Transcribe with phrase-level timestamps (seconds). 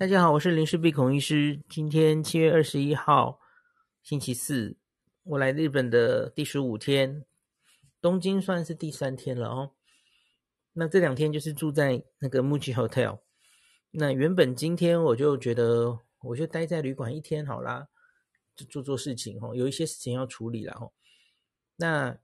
[0.00, 1.60] 大家好，我是林氏璧孔医师。
[1.68, 3.38] 今天七月二十一号，
[4.02, 4.78] 星期四，
[5.24, 7.26] 我来日本的第十五天，
[8.00, 9.72] 东京算是第三天了哦。
[10.72, 13.20] 那这两天就是住在那个 MUJI Hotel。
[13.90, 17.88] 那原本今天我就觉得，我就待在旅馆一天好啦，
[18.56, 20.92] 就做做事情哦，有一些事情要处理了哦。
[21.76, 22.18] 那，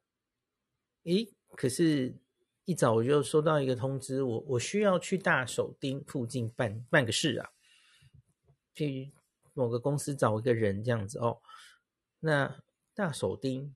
[1.05, 2.17] 诶，可是。
[2.65, 7.49] 一早我就收到一个通知，我我需要去大手町附近办办个事啊，
[8.77, 9.11] 去
[9.55, 11.39] 某个公司找一个人这样子哦。
[12.21, 12.63] 那
[12.95, 13.75] 大手町，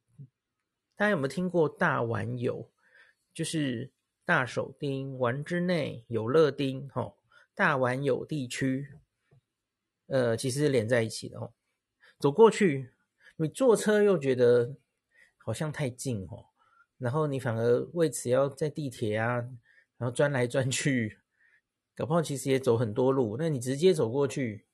[0.94, 2.70] 大家有没有听过大丸有？
[3.32, 3.90] 就是
[4.24, 7.14] 大手町丸之内有乐町哦，
[7.54, 8.88] 大丸有地区，
[10.06, 11.52] 呃，其实是连在一起的哦。
[12.18, 12.90] 走过去，
[13.36, 14.76] 你坐车又觉得
[15.38, 16.46] 好像太近哦。
[16.98, 19.36] 然后你反而为此要在地铁啊，
[19.96, 21.18] 然后转来转去，
[21.94, 23.36] 搞不好其实也走很多路。
[23.38, 24.66] 那你直接走过去，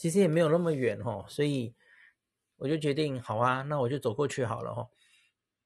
[0.00, 1.26] 其实也没有那么远哦。
[1.28, 1.74] 所以
[2.56, 4.88] 我就决定，好啊，那我就走过去好了哦。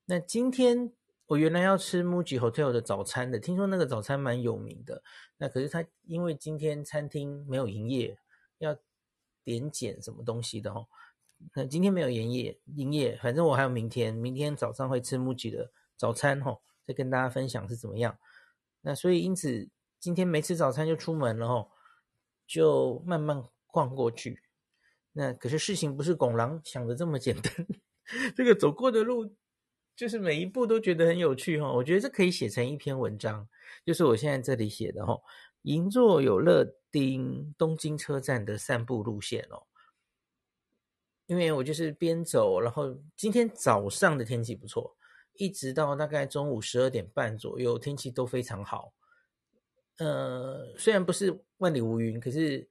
[0.07, 0.93] 那今天
[1.27, 5.05] 我原来要吃 MUJI Hotel 的早餐的，听说那个早餐蛮有名的。
[5.37, 8.19] 那可是他因为今天餐厅没有营业，
[8.59, 8.77] 要
[9.45, 10.89] 点检什么东西的哦。
[11.55, 15.71] 那今天没有营业，营业，反正我还有明天，明天早上会吃 MUJI 的。
[15.97, 18.19] 早餐吼，再跟大家分享是怎么样。
[18.81, 19.69] 那所以因此
[20.01, 21.71] 今天没吃早餐就出门了吼，
[22.49, 24.41] 就慢慢逛过去。
[25.13, 27.53] 那可是事情不是拱狼想的这么简单，
[28.37, 29.35] 这个走过的路
[29.97, 31.73] 就是每一步都觉得很有趣哈。
[31.73, 33.49] 我觉得这可以写成一篇文章，
[33.85, 35.23] 就是我现在这里写的吼，
[35.63, 39.67] 银座有乐町东京车站的散步路线哦。
[41.27, 44.97] 因为我就是边走，然后今天早上的天气不错。
[45.37, 48.95] 一直到大概中午十二点半左右，天气都非常好。
[49.99, 52.69] 呃，虽然不是万里无云，可是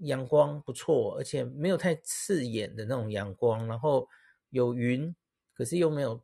[0.00, 3.66] 阳光不错，而且没有太刺眼的那种阳光。
[3.66, 4.08] 然后
[4.50, 5.14] 有云，
[5.54, 6.22] 可是又没有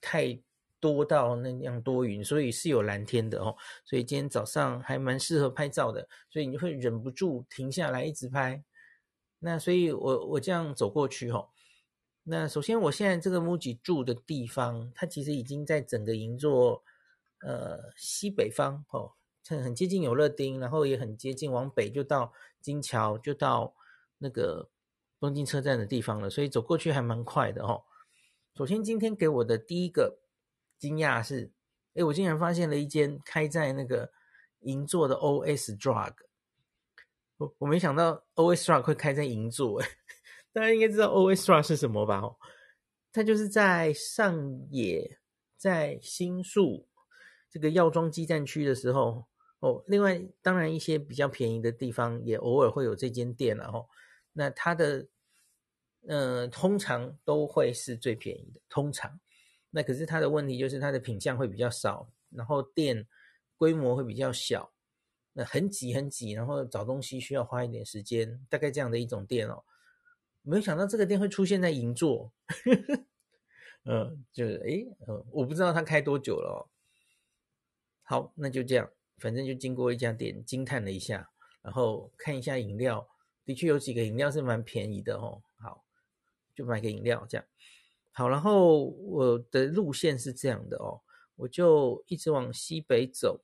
[0.00, 0.38] 太
[0.78, 3.56] 多到那样多云，所以是有蓝天的哦。
[3.84, 8.64] 所以今天早上还蛮适合拍照的，所以你会忍不住停下来一直拍。
[9.38, 11.48] 那所以我我这样走过去哦。
[12.28, 16.82] 那首先，我现在这个 MUJI 住的地方，它其实已经在整个银座，
[17.40, 19.12] 呃，西北方哦，
[19.46, 22.32] 很很接近有乐町，然后也很接近往北就到
[22.66, 23.72] 金桥，就到
[24.18, 24.68] 那个
[25.20, 27.84] 东京车站的地方了，所以走过去还蛮快的哦。
[28.56, 30.18] 首先，今天给我的第一个
[30.76, 31.52] 惊讶是，
[31.94, 34.10] 哎，我竟然发现了一间开在那个
[34.62, 36.12] 银座的 OS Drug，
[37.36, 39.88] 我我没想到 OS Drug 会开在银座，哎。
[40.52, 42.18] 大家应该知道 OS Drug 是什么吧？
[42.18, 42.36] 哦，
[43.12, 44.34] 它就是在上
[44.70, 45.20] 野，
[45.56, 46.88] 在新宿
[47.48, 49.28] 这个药妆基站区的时候
[49.60, 49.82] 哦。
[49.86, 53.86] 另外，当然一些比较便宜的地方也偶尔会有这间店了哦。
[54.32, 55.08] 那它的
[56.08, 59.18] 呃，通常都会是最便宜的，通常。
[59.70, 63.06] 那可是它的问题就是它的品相会比较少，然后店
[63.56, 64.72] 规模会比较小，
[65.32, 69.64] 那很挤很挤，然后找东西需要花一点时间，大概这样的一种店哦。
[70.42, 73.04] 没有想到这个店会出现在银座，呵呵
[73.84, 76.58] 嗯，就是诶，嗯，我不知道它开多久了哦。
[78.02, 81.30] 好，那就这样，反正就经过一家店，惊叹了一下，
[81.62, 83.08] 然后看一下饮料，
[83.44, 85.42] 的确有几个饮料是蛮便宜的哦。
[85.58, 85.84] 好，
[86.54, 87.46] 就买个饮料这样。
[88.12, 91.00] 好，然后我的路线是这样的哦，
[91.36, 93.42] 我就一直往西北走。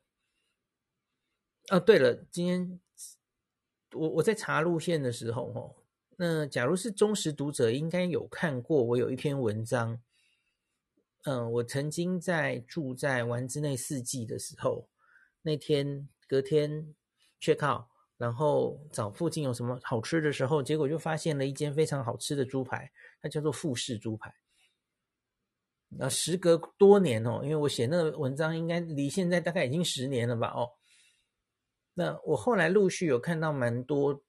[1.71, 2.81] 哦，对了，今天
[3.93, 5.77] 我我在查路线的时候哦。
[6.17, 10.01] 那假如是忠实读者，应该有看过我有一篇文章。
[11.25, 14.89] 嗯，我曾经在住在丸之内四季的时候，
[15.43, 16.95] 那天隔天
[17.41, 17.85] check out，
[18.17, 24.35] 然后找附近有什么好吃的时候，结果就发现了一间非常好吃的猪排，它叫做富士猪排。
[25.89, 30.49] 那时隔多年哦，因为我写那个文章应该离现在大概已经十年了吧？
[30.49, 30.71] 哦，
[31.95, 34.23] 那我后来陆续有看到蛮多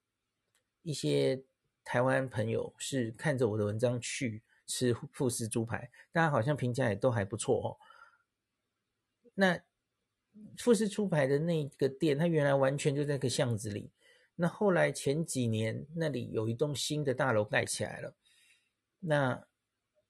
[0.81, 1.43] 一些。
[1.85, 7.75] 台湾朋友是看着我的文章去吃富士猪排，大家好像评价也都还不错哦。
[9.33, 9.59] 那
[10.57, 13.91] 富士出牌的那个店，它原来完全就在个巷子里。
[14.35, 18.15] 那后来前几年那里有一栋新的大楼盖起来了，
[18.99, 19.43] 那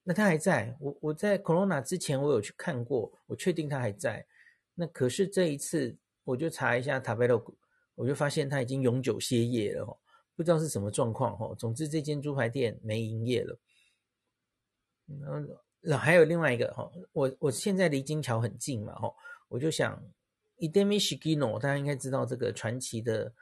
[0.04, 0.76] 那它还在。
[0.80, 4.26] 我我在 Corona 之前我有去看过，我确定它还在。
[4.76, 7.56] 那可是这一次我就查一下 t a b e l o
[7.96, 9.98] 我就发现它已经永久歇业了哦。
[10.36, 13.60] 不知道是什么状况哈，总之这间猪排店没营业了。
[15.82, 19.14] 然后还有另外一个哈，我我现在离金桥很近嘛哈，
[19.54, 20.04] 我就想，
[20.58, 23.36] 伊德米西基诺，大家应该知道这个传奇的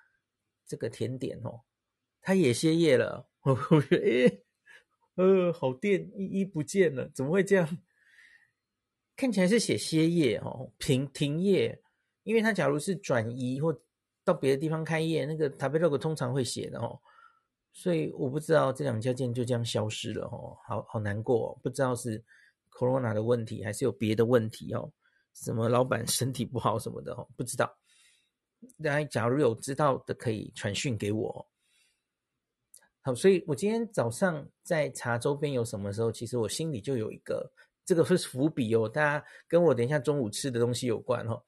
[0.65, 1.61] 这个甜点哦，
[2.21, 3.29] 它也歇业了。
[3.43, 4.43] 我我觉得，诶
[5.15, 7.77] 呃，好店一一不见了，怎么会这样？
[9.15, 11.81] 看起来是写歇业哦，停停业，
[12.23, 13.81] 因为它假如是转移或
[14.25, 16.99] 到别的地方开业，那个 Tabelog 通常会写的哦。
[17.71, 22.21] 所以我不知道这两家店就这样消失了哦，好好难过哦，不知道是
[22.69, 24.91] Corona 的问题还是有别的问题哦，
[25.33, 27.77] 什么老板身体不好什么的，不知道。
[28.83, 31.47] 大家假如有知道的可以传讯给我。
[33.01, 37.51] 好，所以我今天早上在查周边有什么时候，其实我心里就有一个
[37.83, 41.43] 这个是伏笔哦，大家跟我等一下中午吃的东西有关哦。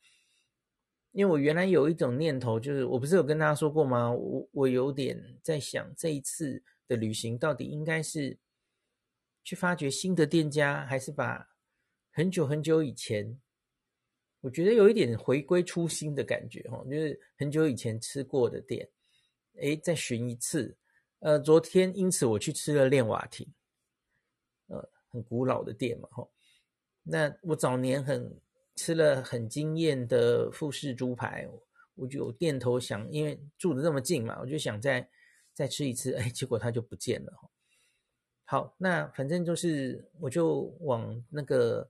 [1.12, 4.12] 因为我原来有一种念头，就是我不是有跟大家说过吗？
[4.12, 8.40] 我我有点在想，这一次的旅行到底应该是
[9.44, 11.50] 去发掘新的店家，还是把
[12.12, 13.40] 很久很久以前，
[14.44, 18.88] 我觉得有一点回归初心的感觉哈，就是很久以前吃过的店，
[19.56, 20.78] 诶，再寻一次。
[21.20, 23.48] 呃，昨天因此我去吃了练瓦亭，
[24.68, 26.28] 呃，很古老的店嘛，哈。
[27.02, 28.40] 那我早年很。
[28.76, 31.48] 吃了很惊艳的富士猪排，
[31.94, 35.08] 我就有店头想，因为住的那么近嘛，我就想再
[35.54, 37.32] 再吃一次，哎，结果它就不见了。
[38.46, 41.88] 好，那反正就是我就往那个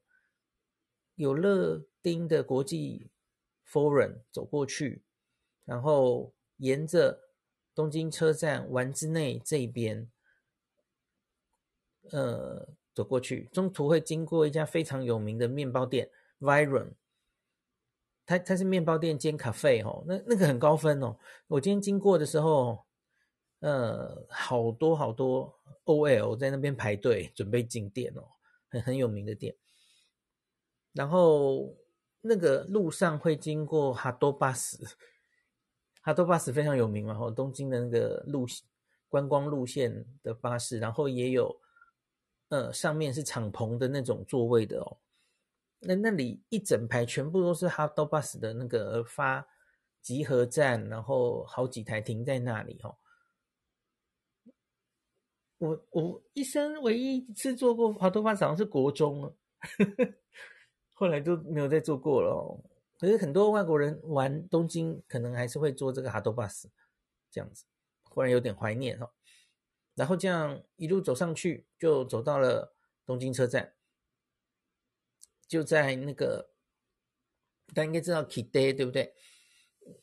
[1.15, 3.09] 有乐町的国际
[3.67, 5.03] Forum 走过去，
[5.65, 7.19] 然后沿着
[7.75, 10.09] 东京车站丸之内这边，
[12.11, 16.09] 呃，走过去，中途会经过一家非常有名的面包店。
[16.39, 16.91] Viron，
[18.25, 21.17] 它它是面包店兼咖啡哦，那那个很高分哦。
[21.47, 22.85] 我今天经过的时候，
[23.59, 28.23] 呃，好多好多 OL 在那边排队准备进店哦，
[28.67, 29.55] 很很有名的店。
[30.93, 31.75] 然后
[32.21, 34.77] 那个路上会经过哈多巴士，
[36.01, 38.45] 哈多巴士非常有名嘛，吼，东京的那个路
[39.09, 41.59] 观光路线的巴士，然后也有
[42.49, 44.97] 呃上面是敞篷的那种座位的哦。
[45.79, 49.45] 那那里一整排全部都是哈多巴士的那个发
[50.01, 52.95] 集合站，然后好几台停在那里哦。
[55.57, 59.35] 我我一生唯一一次坐过哈多巴士好像是国中，
[61.03, 62.63] 后来就没有再坐过了。
[62.97, 66.69] 可是很多外国人玩东京，可能还是会坐这个哈多巴士，
[67.29, 67.65] 这样子，
[68.05, 69.11] 忽然有点怀念哦。
[69.95, 72.73] 然后这样一路走上去，就走到了
[73.05, 73.73] 东京车站。
[75.45, 76.51] 就在那个，
[77.73, 79.13] 大家应该知道 Kiday 对不对？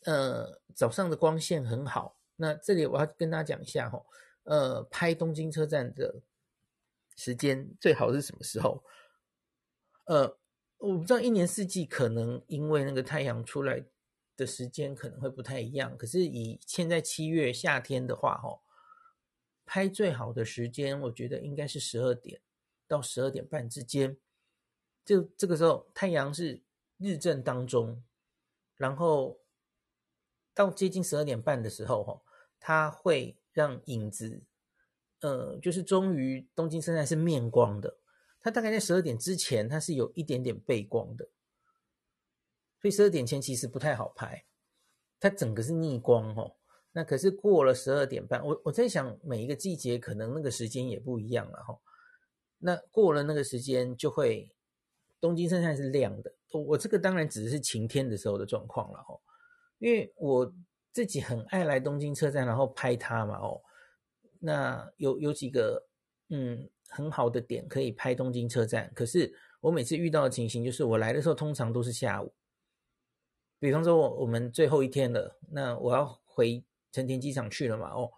[0.02, 2.18] 呃，早上的光线很好。
[2.36, 4.04] 那这里我要跟大家讲一下哈，
[4.42, 6.20] 呃，拍东京车站的
[7.16, 8.84] 时间最好是什么时候？
[10.04, 10.38] 呃，
[10.80, 13.84] 我不知道一年四季可能因为那个太阳出来
[14.34, 15.96] 的时间可能会不太一样。
[15.96, 18.62] 可是以现在七月夏天的话，哈，
[19.66, 22.40] 拍最好的时间，我觉得应该是十二点
[22.88, 24.16] 到十二点半之间。
[25.04, 26.62] 就这个时候，太阳是
[26.96, 28.02] 日正当中，
[28.76, 29.38] 然后
[30.54, 32.22] 到接近十二点半的时候，哈，
[32.58, 34.42] 它会让影子，
[35.20, 37.99] 呃，就是终于东京车站是面光的。
[38.40, 41.28] 它大概在十二点之前，它是有一点点背光的，
[42.80, 44.44] 所以十二点前其实不太好拍，
[45.18, 46.56] 它整个是逆光，哦。
[46.92, 51.78] 那可是过了十二点半，我我在想，每一个季节可能那个时间也不一样了，哈。
[52.58, 54.54] 那过了那个时间就会。
[55.22, 59.20] 东京车站是亮的，我我这个当然只是晴天的时候的状况了哦，
[59.76, 60.50] 因为我
[60.92, 63.60] 自己很爱来东京车站，然后拍它嘛哦，
[64.38, 65.89] 那有有几个
[66.30, 72.32] 嗯很好的点可以拍东京车站，可是我每次遇到的情形就是我来的时候通常都是下午，
[73.58, 78.10] 比方说我我们最后一天了，那我要回成田机场去了嘛哦，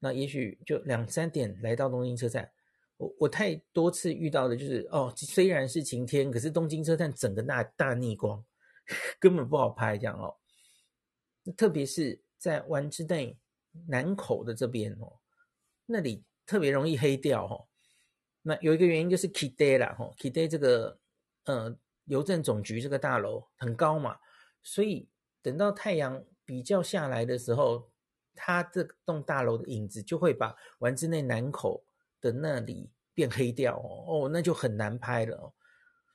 [0.00, 2.50] 那也许就两三点来到东京车站。
[2.98, 8.44] 我我太多次遇到的就是哦，虽然是晴天，可是东京车站整个大大逆光，
[9.18, 10.36] 根本不好拍这样哦。
[11.56, 13.38] 特别是在丸之内
[13.88, 15.18] 南口的这边哦，
[15.86, 17.66] 那里特别容易黑掉哦。
[18.42, 20.98] 那有一个原因就是 k i d a y 啦，吼 Kide 这个
[21.44, 24.18] 呃邮政总局这个大楼很高嘛，
[24.62, 25.08] 所以
[25.40, 27.90] 等到太阳比较下来的时候，
[28.34, 31.84] 它这栋大楼的影子就会把丸之内南口。
[32.22, 35.52] 的那里变黑掉哦，哦，那就很难拍了哦。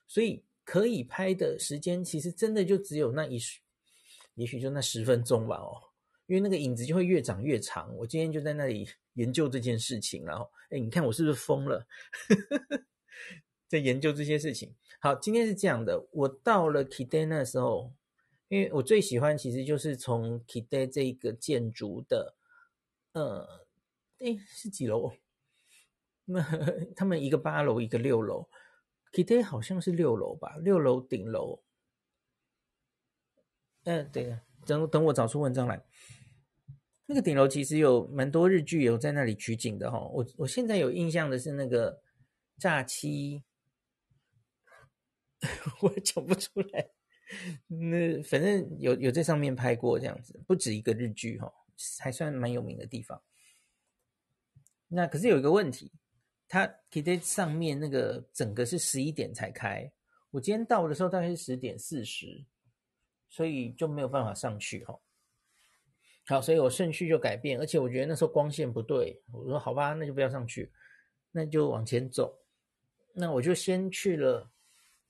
[0.06, 3.38] 所以可以拍的时间其实真的就只有那一，
[4.32, 5.76] 也许就那十分钟吧哦，
[6.24, 7.94] 因为那个影子就会越长越长。
[7.94, 11.86] 我今天就在那里研究这件事情，然后哎，你看我是不是疯了？
[13.68, 14.74] 在研究这些事情。
[15.00, 17.92] 好，今天是这样的，我到了 Kide 那时候，
[18.48, 22.36] 因为我最喜欢其实就是从 KITTE 这一个建筑的，
[23.12, 23.66] 呃，
[24.20, 25.12] 诶，是几楼？
[26.24, 26.40] 那
[26.96, 28.48] 他们一个八楼，一个六楼
[29.12, 30.56] ，KITTE 好像是六楼吧？
[30.58, 31.62] 六楼顶楼。
[33.84, 35.84] 嗯、呃，对，等等我找出文章来。
[37.10, 39.98] 那个顶楼其实有蛮多日剧有在那里取景的哈。
[39.98, 42.02] 我我现在有印象的是那个
[42.58, 43.42] 诈欺，
[45.80, 46.90] 我也讲不出来。
[47.66, 51.50] 那反正有有在上面拍过这样子，不止一个日剧哈，
[51.98, 53.22] 还算蛮有名的地方。
[54.88, 55.90] 那可是有一个问题，
[56.46, 59.90] 它 KITTE 上面那个整个是十一点才开，
[60.30, 62.44] 我今天到的时候大概是十点四十，
[63.30, 65.00] 所以就没有办法上去哈。
[66.28, 70.70] 好，所以我顺序就改变，而且我觉得那时候光线不对，我说好吧，那就不要上去，
[71.32, 72.38] 那就往前走。
[73.14, 74.48] 那我就先去了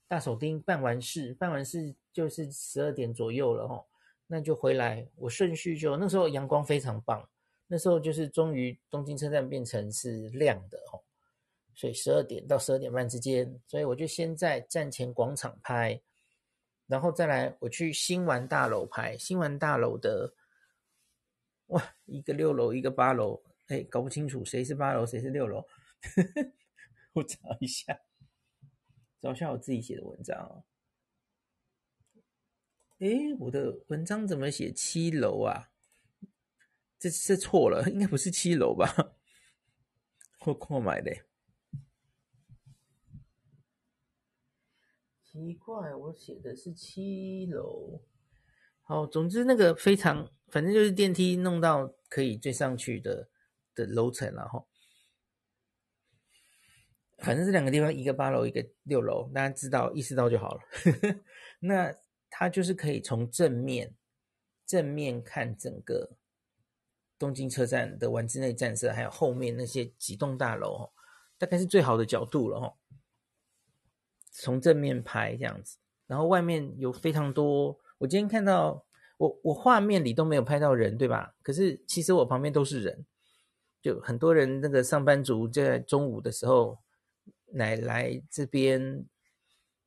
[0.07, 1.95] 大手町办完事，办完事。
[2.11, 3.85] 就是十二点左右了哈，
[4.27, 5.07] 那就回来。
[5.15, 7.25] 我顺序就那时候阳光非常棒，
[7.69, 10.99] 那时候就是终于东京车站变成是亮的哈，
[11.77, 16.01] 所以十二点到十二点半之间，所以我就先在站前广场拍，
[16.89, 19.17] 然后再来我去新丸大楼拍。
[19.17, 20.33] 新丸大楼的
[21.69, 25.67] 哇，一个六楼，一个八楼，哎，搞不清楚谁是八楼，谁是六楼。
[27.15, 28.01] 我找一下，
[29.21, 30.65] 找一下我自己写的文章哦。
[32.99, 35.71] 诶，我的文章怎么写七楼啊？
[36.99, 39.17] 这这错了，应该不是七楼吧？
[40.47, 41.13] 我错买的，
[45.23, 48.03] 奇怪，我写的是七楼。
[48.83, 53.29] 好，总之那个非常，反正就是电梯弄到可以最上去的
[53.75, 54.67] 的楼层，然后
[57.19, 60.61] 反正这两个地方，一个八楼，一个六楼，大家知道意识到就好了。
[61.61, 61.95] 那。
[62.31, 63.97] 它就是可以从正面
[64.67, 66.11] 正面看整个
[67.19, 70.93] 东京车站的丸之内站舍，还有后面那些几栋大楼，
[71.39, 72.77] 大概是最好的角度了哈。
[74.31, 77.81] 从正面拍这样子，然后外面有非常多。
[77.97, 78.87] 我今天看到
[79.19, 81.35] 我我画面里都没有拍到人，对吧？
[81.43, 83.07] 可是其实我旁边都是人，
[83.83, 86.79] 就很多人那个上班族在中午的时候
[87.53, 89.05] 来来这边，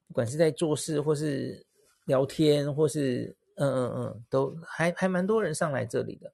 [0.07, 1.65] 不管是在做事或是。
[2.05, 6.33] 聊天或是嗯嗯嗯，都还还蛮多人上来这里的。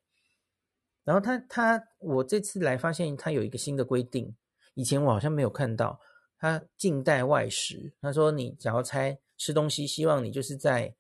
[1.04, 4.34] 然后他他我这次来发现他有一个新的规定，
[4.76, 6.00] 以前我好像没有看到，
[6.40, 7.94] 他禁带外食。
[8.02, 10.96] 他说你只要猜吃东西，希望你就是在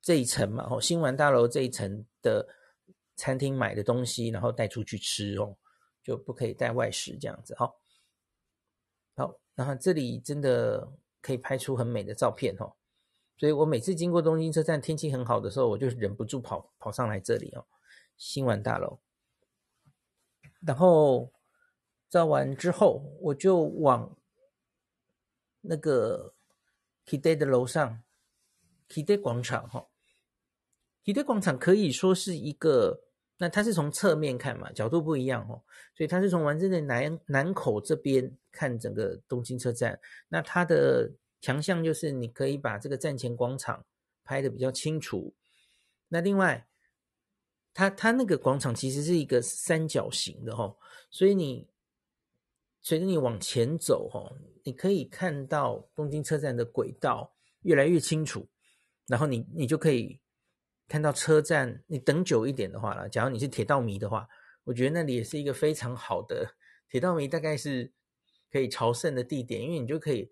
[0.00, 2.48] 这一层嘛，哦，新丸大楼这一层的
[3.16, 5.56] 餐厅买的东西，然后带出去吃哦，
[6.02, 7.72] 就不可以带外食这样子哈。
[9.16, 10.90] 好，然后这里真的
[11.20, 12.72] 可以拍出很美的照片哦。
[13.36, 17.66] 所以我每次经过东京车站，天气很好的时候，我就忍不住跑跑上来这里哦，
[18.16, 18.98] 新丸大楼。
[20.66, 21.32] 然后
[22.08, 24.16] 照完之后，我就往
[25.60, 26.34] 那个
[27.06, 28.02] KITTE 的楼上
[28.88, 29.86] 体堆广场哈。
[31.04, 33.02] 体堆广场可以说是一个，
[33.36, 35.62] 那它是从侧面看嘛，角度不一样哦，
[35.94, 41.12] 所以它是从丸之内南南口这边看整个东京车站，那它的。
[41.40, 43.86] 强项就是你可以把这个站前广场
[44.24, 45.32] 拍的比较清楚。
[46.08, 46.66] 那另外，
[47.72, 50.76] 它它那个广场其实是一个三角形的哈，
[51.12, 51.68] 所以你
[52.82, 54.28] 随着你往前走哈，
[54.64, 58.48] 你可以看到东京车站的轨道越来越清楚。
[59.08, 60.20] 然后你你就可以
[60.86, 61.82] 看到车站。
[61.88, 64.28] 你等久一点的话啦，假如你是铁道迷的话，
[64.62, 66.54] 我觉得那里也是一个非常好的
[66.88, 67.92] 铁道迷大概是
[68.52, 70.30] 可以朝圣的地点，因为你就可以。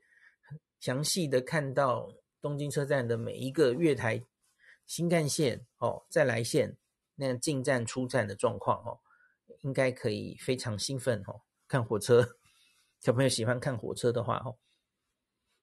[0.78, 4.22] 详细的看到东京车站的每一个月台、
[4.84, 6.76] 新干线哦，再来线
[7.14, 9.00] 那样进站出站的状况哦，
[9.62, 11.40] 应该可以非常兴奋哦。
[11.66, 12.36] 看火车，
[13.00, 14.58] 小朋友喜欢看火车的话哦，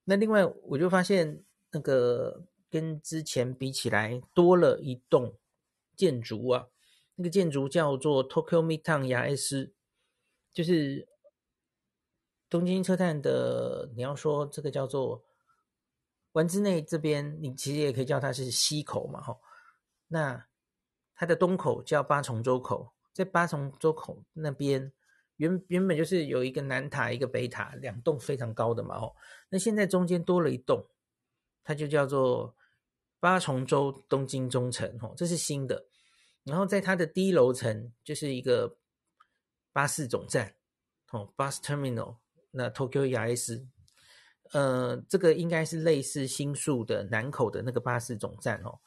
[0.03, 2.43] 那另外我就发现那个
[2.73, 5.37] 跟之前比起来多了一栋
[5.95, 6.67] 建筑啊，
[7.15, 9.73] 那个建筑叫做 Tokyo Midtown 八 S，
[10.51, 11.07] 就是。
[12.49, 15.23] 东京车站的，你要说这个叫做
[16.33, 19.41] 丸之内这边，你其实也可以叫它是西口嘛，吼。
[20.07, 20.45] 那
[21.15, 24.93] 它的东口叫八重洲口，在八重洲口那边
[25.37, 29.15] 原原本就是有一个南塔，一个北塔，两栋非常高的嘛，吼。
[29.49, 30.85] 那现在中间多了一栋，
[31.63, 32.55] 它就叫做
[33.23, 35.85] 八重洲东京中城，吼，这是新的。
[36.43, 38.75] 然后在它的低楼层就是一个
[39.71, 40.53] 巴士总站，
[41.11, 42.17] 哦，bus terminal。
[42.51, 43.65] 那 Tokyo YAS，
[44.51, 48.77] 呃，这个应该是类似新宿的南口的那个巴士总站哦。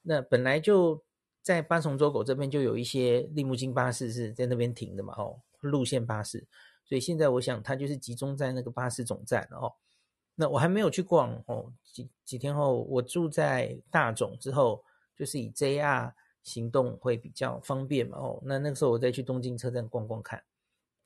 [0.00, 1.04] 那本来就
[1.42, 6.42] 在八重洲口这边就有一些利木津巴士是在那边停的嘛，哦，路线巴士，
[6.86, 9.74] 所以现在我想它就是集中在那个巴士总站哦。
[10.34, 14.84] 那我还没有去逛哦，几几天后我住在大塚之后，
[15.14, 16.12] 就是以 JR
[16.42, 18.42] 行动会比较方便嘛哦。
[18.44, 20.42] 那那个时候我再去东京车站逛逛看，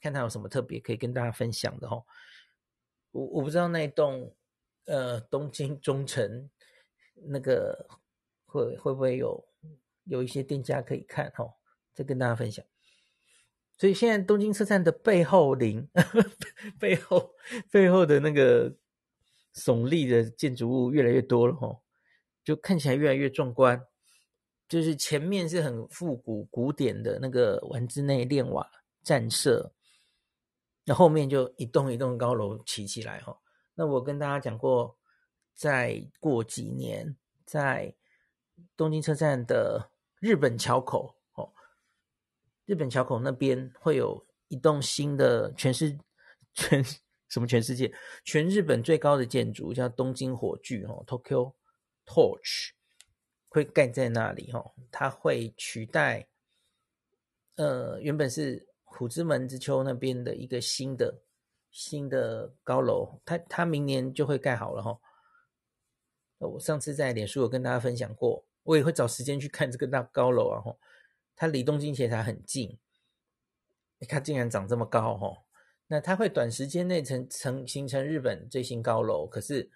[0.01, 2.05] 看它有什么特别可以跟大家分享的哦。
[3.11, 4.35] 我我不知道那一栋
[4.85, 6.49] 呃东京中城
[7.15, 7.89] 那个
[8.47, 9.45] 会会不会有
[10.05, 11.55] 有一些店家可以看哦，
[11.93, 12.65] 再跟大家分享。
[13.79, 15.87] 所以现在东京车站的背后林
[16.81, 17.35] 背后
[17.71, 18.75] 背后的那个
[19.57, 21.81] 耸立的建筑物越来越多了哦，
[22.45, 23.85] 就看起来越来越壮观。
[24.69, 28.71] 就是前面是很复古古典的那个丸之内电瓦
[29.03, 29.73] 站舍。
[30.85, 33.37] 那后面就一栋一栋高楼起起来哈。
[33.75, 34.97] 那我跟大家讲过，
[35.55, 37.95] 再过几年，在
[38.77, 41.53] 东京车站的日本桥口哦，
[42.65, 45.99] 日本桥口那边会有一栋新的全是
[46.55, 46.85] 全
[47.29, 47.93] 什么全世界
[48.25, 51.53] 全日本最高的建筑，叫东京火炬哦，Tokyo
[52.07, 52.71] Torch，
[53.49, 56.29] 会盖在那里哦，它会取代
[57.57, 58.67] 呃原本是。
[58.89, 61.21] 虎之门之丘那边的一个新的
[61.71, 64.99] 新的高楼，它它明年就会盖好了哈。
[66.39, 70.65] 我上次在脸书有跟大家分享过，我也会找时间去看这个大高楼啊。
[71.35, 72.79] 它离东京铁塔很近，
[74.09, 75.46] 它竟然长这么高哈。
[75.89, 79.71] 那它会短时间内成成形成日本最新高楼，可是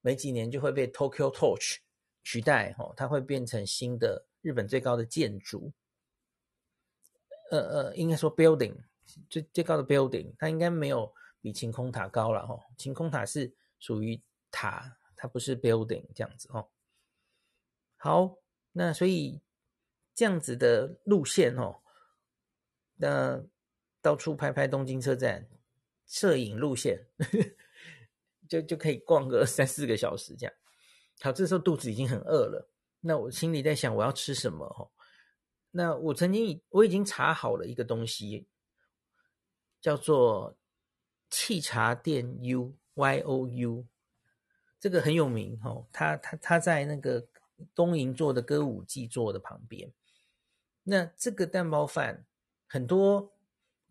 [0.00, 1.76] 没几年就会被 Tokyo Torch
[2.22, 5.72] 取代哦，它会变成新的日本最高的建筑。
[7.50, 8.74] 呃呃，应该说 building
[9.28, 12.58] 最最高的 building，它应该没有比晴空塔高了哈。
[12.78, 14.18] 晴空塔是属于
[14.50, 16.66] 塔，它不是 building 这样子哦。
[17.98, 18.38] 好，
[18.72, 19.42] 那所以
[20.14, 21.82] 这样子的路线哦，
[22.96, 23.44] 那
[24.02, 25.48] 到处拍拍东京车站
[26.06, 27.06] 摄影路线，
[28.46, 30.54] 就就可以逛个三四个小时这样。
[31.20, 32.68] 好，这时候肚子已经很饿了，
[33.00, 34.90] 那我心里在想我要吃什么哦。
[35.70, 38.46] 那我曾经已我已经查好了一个东西，
[39.80, 40.58] 叫做
[41.30, 43.86] 气茶店 U Y O U，
[44.78, 45.86] 这个很有名哦。
[45.92, 47.26] 他他他在那个
[47.74, 49.92] 东银座的歌舞伎座的旁边。
[50.82, 52.26] 那这个蛋包饭
[52.66, 53.31] 很多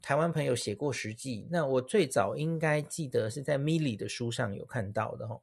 [0.02, 5.42] 台湾朋友写过实记，那我最早应该记得是在 Milly 的书上有看到的哦。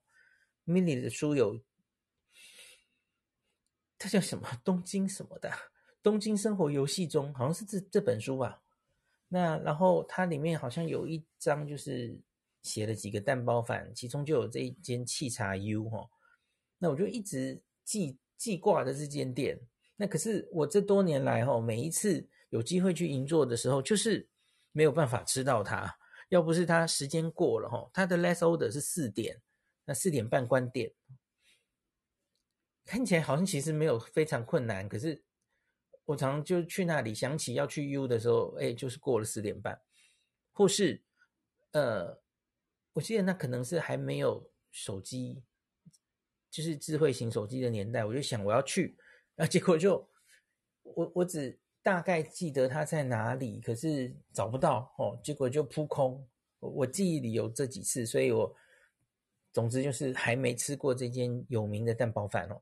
[0.66, 1.60] Milly 的书有，
[3.96, 4.48] 它叫什么？
[4.64, 5.50] 东京什么的？
[6.02, 8.62] 东京生活游戏中好像是这这本书吧，
[9.28, 12.18] 那然后它里面好像有一章就是
[12.62, 16.08] 写了几个蛋包饭，其中就有这一间气茶 U 哈，
[16.78, 19.58] 那我就一直记记挂着这间店。
[19.96, 24.28] 那可是我这多年来哈，每一次有机会去银座的时候，就是
[24.78, 25.98] 没有办法吃到它。
[26.28, 29.42] 要不是它时间过了哈，它的 last order 是四点，
[29.84, 30.94] 那四点半关店，
[32.84, 35.24] 看起来好像其实没有非常困难，可是。
[36.08, 39.78] 我常常就去那里，想起要去 U 的时候，哎，就是过了四点半，
[40.52, 41.04] 或是，
[41.72, 42.18] 呃，
[42.94, 45.44] 我记得那可能是还没有手机，
[46.50, 48.96] 就是智慧型手机的年代，我就想我要去，
[49.36, 50.10] 啊，结果就
[50.82, 56.28] 我我只大概记得它在哪里，可是找不到哦，结果就扑空。
[56.58, 58.54] 我，记忆里有这几次，所以我
[59.52, 62.60] 总之就是还没吃过这间有名的蛋包饭哦。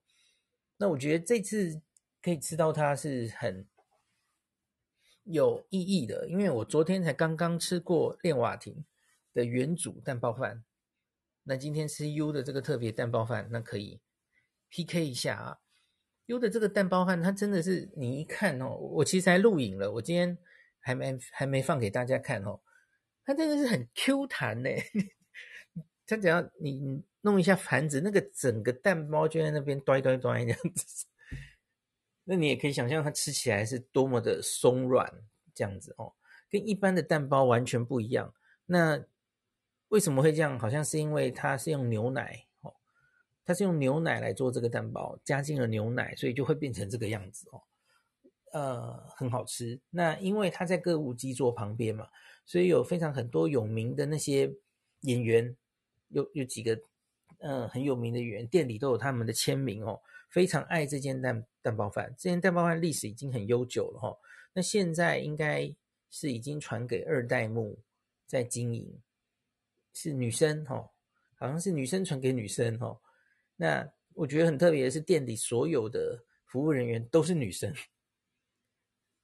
[0.76, 1.80] 那我觉得这次。
[2.22, 3.64] 可以吃到它是很
[5.22, 8.84] 有意义的，因为我昨天才刚刚吃过练瓦亭
[9.32, 10.64] 的原主蛋包饭，
[11.44, 14.00] 那今天吃 U 的这个特别蛋包饭，那可以
[14.70, 15.58] PK 一下啊。
[16.26, 20.36] U 的这个蛋包饭，它真的是你一看哦，我其实还录影了，我今天
[20.80, 22.60] 还没还没放给大家看哦，
[23.24, 24.70] 它真的是很 Q 弹呢。
[26.08, 31.06] 它只要你弄一下盘子，那个整个蛋包就在那边端端端这样子。
[32.22, 35.12] 那你也可以想象它吃起来是多么的松软，
[35.54, 36.12] 这样子哦，
[36.48, 38.32] 跟一般的蛋包完全不一样。
[38.66, 39.04] 那
[39.88, 40.58] 为什么会这样？
[40.58, 42.45] 好像是因为它是用牛奶，
[43.46, 47.62] 它是用牛奶来做这个蛋包，加进了牛奶，所以就会变成这个样子哦。
[48.52, 49.78] 呃，很好吃。
[49.88, 52.08] 那因为它在歌舞伎座旁边嘛，
[52.44, 54.52] 所以有非常很多有名的那些
[55.02, 55.56] 演员，
[56.08, 56.74] 有有几个
[57.38, 60.00] 嗯、呃、很有名的演员，店里都有他们的签名哦。
[60.28, 64.18] 非常爱这间蛋蛋包饭，这间蛋包饭历史已经很悠久了哈。
[64.52, 65.72] 那现在应该
[66.10, 67.78] 是已经传给二代目
[68.26, 69.00] 在经营，
[69.92, 70.90] 是女生哈，
[71.36, 72.98] 好像是女生传给女生哈。
[73.56, 77.72] 那我觉得很特别的是，店里所有的服务人员都是女生。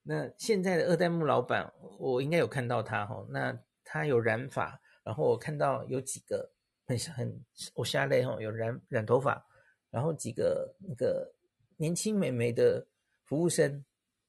[0.02, 3.24] 那现在的二代目老板，我应该有看到他哈。
[3.30, 6.50] 那他有染发，然后我看到有几个
[6.86, 9.46] 很很我瞎泪哈，有染染头发，
[9.90, 11.32] 然后几个那个
[11.76, 12.84] 年轻美眉的
[13.24, 13.84] 服务生，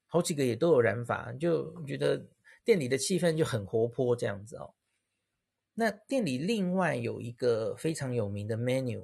[0.05, 2.23] 好几个也都有染发，就觉得
[2.63, 4.73] 店里的气氛就很活泼这样子哦。
[5.73, 9.03] 那店里另外有一个非常有名的 menu，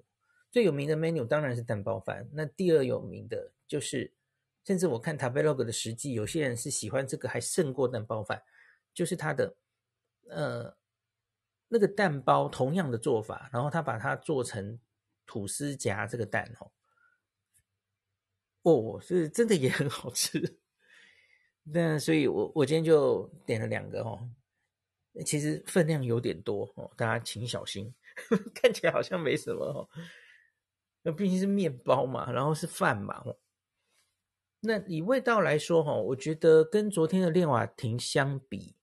[0.52, 2.28] 最有名的 menu 当然是蛋包饭。
[2.34, 4.12] 那第二有名的就是，
[4.66, 8.42] 甚至我看 Tabelog 的实际，有些人是喜欢这个还胜过蛋包饭，
[8.94, 9.56] 就是它的
[10.28, 10.76] 呃
[11.68, 14.80] 那个蛋包同样的做法，然后他把它做成
[15.26, 16.72] 吐司夹这个蛋哦，
[18.96, 20.60] 哦，是真的也很好吃。
[21.64, 24.30] 那所以我我今天就点了两个哦。
[25.26, 27.94] 其实分量有点多哦，大家请小心。
[28.54, 29.90] 看起来好像没什么哦，
[31.12, 33.24] 毕竟是面包嘛，然后是饭嘛。
[34.62, 38.76] 那以味道来说哈，我觉得跟昨天的练瓦亭相比，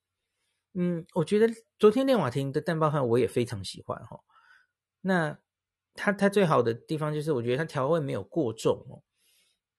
[0.75, 4.21] 嗯，我觉得昨天练瓦亭的蛋包饭我也非常喜欢哈。
[5.03, 5.39] 那
[5.95, 9.03] 它它最好的地方就是我觉得它调味没有过重哦。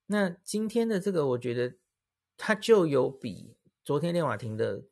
[0.05, 1.77] 那今天的这个我觉得
[2.37, 4.83] 它就有比昨天练瓦亭的。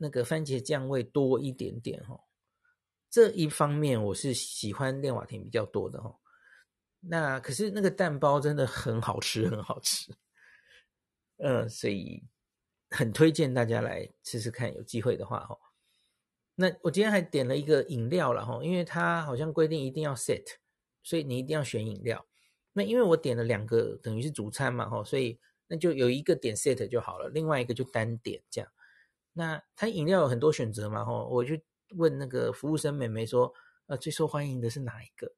[0.00, 2.20] 那个番茄酱味多一点点哈，
[3.10, 6.16] 这一方面我是喜欢练瓦亭比较多的哈。
[7.00, 10.12] 那可是那个蛋包真的很好吃，很好吃，
[11.38, 12.22] 嗯，所以
[12.90, 15.56] 很推荐大家来试试看，有机会的话哈。
[16.56, 20.44] 那我今天还点了一个饮料了哈，因为它好像规定一定要 set，
[21.04, 22.26] 所以你一定要选饮料。
[22.72, 28.68] 那因为我点了两个，等于是主餐嘛哈，所以那就有一个点 set 就好了，另外一个就单点这样。
[29.32, 31.54] 那他饮料有很多选择嘛，吼，我就
[31.90, 33.54] 问那个服务生妹妹说，
[33.86, 35.32] 呃，最受欢迎的是哪一个？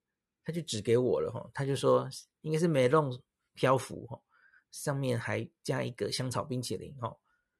[0.50, 2.08] 他就指给我了，哈，他就说
[2.40, 3.16] 应该是梅隆
[3.54, 4.20] 漂浮，哈，
[4.72, 7.16] 上面还加一个香草冰淇淋，哈，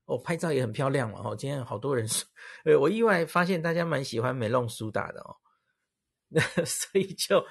[0.06, 2.28] 哦，拍照也很漂亮嘛，吼，今天好多人说，
[2.64, 5.36] 呃，我意外发现大家蛮喜欢梅隆苏打的哦，
[6.28, 7.44] 那所以就，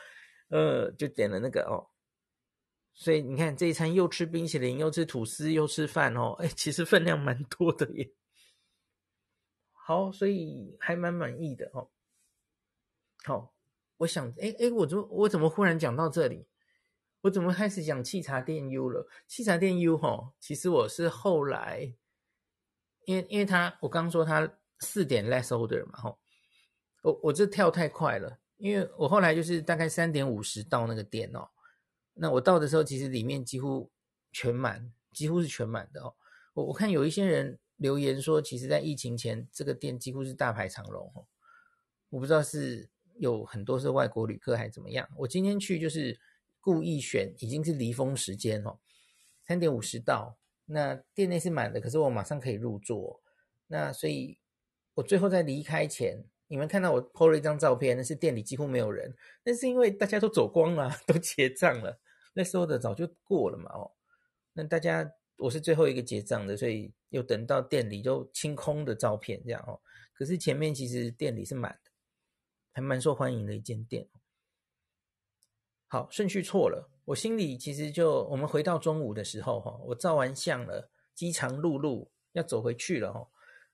[0.49, 1.87] 呃，就点了那个哦，
[2.93, 8.11] 所以你看这一餐又吃冰淇淋，又吃吐司，又吃饭哦，哎，其实分量蛮多的耶。
[9.71, 11.89] 好，所以还蛮满意的哦。
[13.23, 13.53] 好，
[13.99, 16.45] 我想，哎哎，我怎么我怎么忽然讲到这里？
[17.21, 19.07] 我怎么开始讲沏茶店 U 了？
[19.29, 21.93] 沏茶店 U 哈，其实我是后来，
[23.05, 26.17] 因为因为他我刚说他四点 less order 嘛，哈，
[27.03, 31.47] 我我这跳太快了，因为我后来就是大概三点五十到那个店哦。
[32.15, 33.89] 那我到的时候，其实里面几乎
[34.31, 36.15] 全满，几乎是全满的哦。
[36.53, 37.59] 我我看有一些人。
[37.79, 41.25] 留言说，其实，在疫情前，这个店几乎是大排长龙哦。
[42.09, 45.07] 我不知道是有很多是外国旅客还是怎么样。
[45.15, 46.19] 我今天去就是
[46.59, 48.79] 故意选，已经是离峰时间哦，
[49.45, 53.21] 三点五十到，那店内是满的，可是我马上可以入座。
[53.67, 54.39] 那所以，
[54.95, 61.99] 我最后在离开前，你们看到我 po 了一张照片，那是店里几乎没有人，那是因为大家都走光了，都结账了，
[62.33, 63.91] 那时候的早就过了嘛哦。
[64.53, 65.11] 那大家。
[65.41, 69.79] 我是最后一个结账的，所以又等到店里就清空的照片这样哦。
[70.13, 71.88] 可是前面其实店里是满的，
[72.79, 74.07] 还蛮受欢迎的一间店。
[75.87, 83.27] 好，顺序错了，我心里其实就我们回到中午的时候哈，我照完相了，饥肠辘辘要走回去了哈。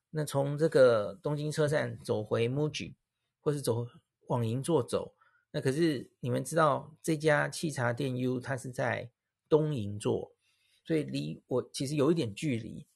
[0.09, 2.95] 那从这个东京车站走回 MUJI，
[3.41, 3.85] 或是走
[4.25, 5.13] 往银座走，
[5.51, 9.11] 那可是你们知道这家沏茶店 U 它是在
[9.47, 10.31] 东银座。
[10.83, 12.87] 所以离我其实有一点距离，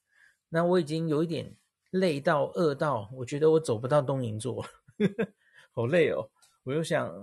[0.50, 1.56] 那我已经有一点
[1.92, 4.66] 累到饿到，我觉得我走不到东银座，
[5.72, 6.30] 好累哦。
[6.64, 7.14] 我又想，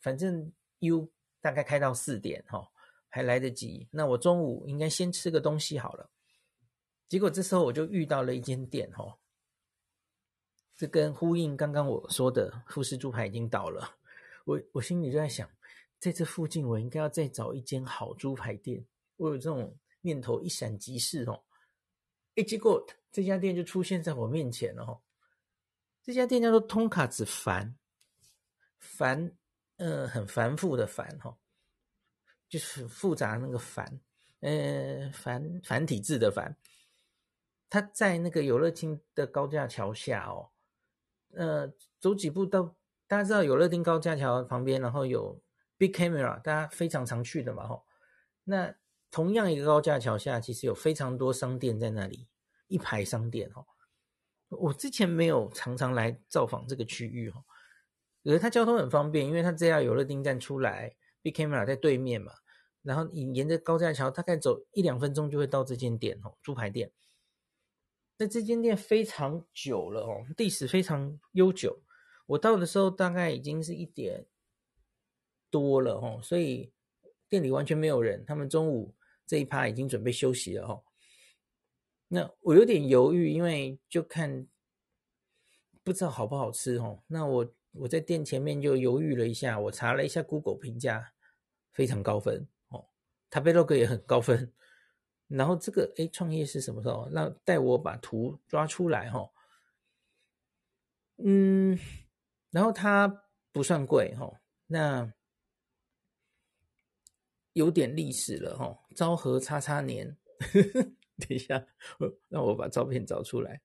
[0.00, 1.10] 反正 U
[1.40, 2.68] 大概开到四点哈，
[3.08, 3.88] 还来得及。
[3.90, 6.10] 那我中午应该先吃个东西好了。
[7.08, 9.18] 结果这时候我就遇到了一间店哈，
[10.76, 13.96] 这跟呼应刚刚我说的富士猪排已经倒了。
[14.44, 15.50] 我我心里就在想，
[15.98, 18.84] 在这附近我应该要再找一间好猪排店。
[19.16, 19.76] 我有这种。
[20.00, 21.42] 念头一闪即逝哦，
[22.36, 25.02] 哎，结果这家店就出现在我面前了哦。
[26.08, 27.76] 这家店叫做通卡子繁，
[28.78, 29.30] 繁，
[29.76, 31.36] 嗯、很繁复的繁哈，
[32.48, 34.00] 就是复杂那个繁，
[34.40, 36.56] 呃，繁繁体字的繁。
[37.68, 40.48] 它在那个有乐町的高架桥下哦，
[41.34, 42.74] 呃，走几步到，
[43.06, 45.38] 大家知道有乐町高架桥旁边，然后有
[45.76, 47.84] Big Camera，大家非常常去的嘛吼，
[48.44, 48.74] 那。
[49.10, 52.28] 同样一个高架桥下，其实有非常多商店在那里，
[52.66, 53.64] 一排商店哦。
[54.48, 57.44] 我之前没有常常来造访这个区域哦，
[58.24, 62.32] 可是它交通很方便，因为它只要有乐町站出来，Big Camera 在对面嘛，
[62.82, 66.90] 然后你沿着高架桥，大概走一两分钟就会到这间店哦，猪排店。
[68.16, 71.82] 那这间店非常久了哦，历史非常悠久。
[72.26, 74.26] 我到的时候大概已经是一点
[75.50, 76.72] 多了哦，所以
[77.28, 78.24] 店里完全没有人。
[78.26, 78.94] 他们中午
[79.26, 80.82] 这一趴已经准备休息了哦。
[82.08, 84.46] 那我有点犹豫，因为就看
[85.84, 87.02] 不知道好不好吃哦。
[87.06, 91.12] 那我我在店前面就犹豫了一下，我查了一下 Google 评价，
[91.72, 92.48] 非常高分。
[93.30, 94.50] 塔贝洛格也很高分，
[95.26, 97.10] 然后这个哎创业是什么时候？
[97.12, 99.30] 那带我把图抓出来哈。
[101.18, 101.78] 嗯，
[102.50, 104.32] 然后它不算贵哈，
[104.66, 105.12] 那
[107.52, 108.78] 有点历史了哈。
[108.96, 110.16] 昭和叉叉年，
[111.28, 111.66] 等一下，
[112.28, 113.60] 让我把照片找出来。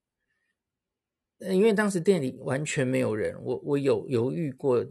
[1.39, 4.85] 因为当时店里完全没有人，我我有犹豫过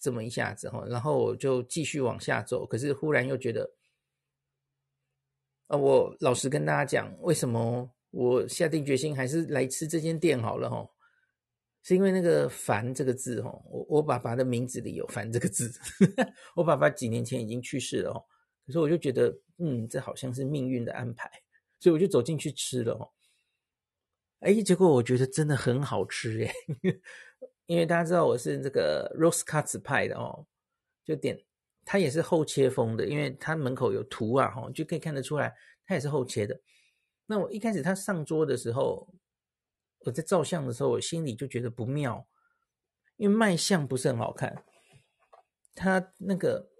[0.00, 3.70] 这么一下子哈，然后我就继续往下走，可是忽然又觉得。
[5.68, 10.86] 我老实跟大家讲，为什么我下定决心还是来吃这间店好了哈？
[11.82, 15.72] 是因为那个“樊”这个字哈，我我爸爸的名字里有“樊”这个字，
[16.54, 18.22] 我爸爸几年前已经去世了哈，
[18.66, 21.28] 可是我就觉得，嗯，这好像是命运的安排，
[21.82, 23.10] 所以我就走进去吃了哦。
[24.38, 26.54] 哎，结果我觉得真的很好吃耶，
[27.66, 30.46] 因为大家知道我是这个 rose cut 派的哦，
[31.04, 31.44] 就点。
[31.84, 35.52] 它也是厚切风的，因为它门口有图啊，哈，就可以看得出来，
[35.84, 36.60] 它也是厚切的。
[37.26, 39.12] 那我一开始它上桌的时候，
[40.04, 42.24] 我在照相的时候，我心里就觉得不妙，
[43.16, 44.64] 因为卖相不是很好看。
[45.74, 46.70] 它那个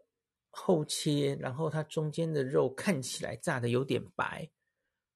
[0.50, 4.48] 厚切，然后它中间的肉看起来炸的有点白，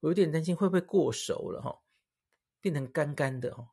[0.09, 1.79] 有点担心会不会过熟了哈，
[2.61, 3.69] 变成干干的哈。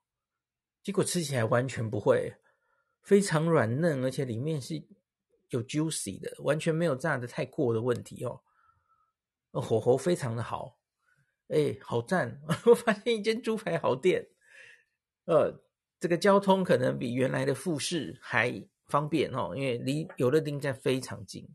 [0.83, 2.35] 结果吃起来完全不会，
[3.01, 4.87] 非常软嫩，而且里面是。
[5.49, 8.41] 有 juicy 的，完全没有炸得太过的问题哦。
[9.51, 10.79] 火候非常的好，
[11.49, 12.41] 哎，好赞！
[12.65, 14.29] 我发现一间猪排好店，
[15.25, 15.63] 呃，
[15.99, 21.47] 这个交通可能比原来的富士还方便哦，因为离有乐町站非常近，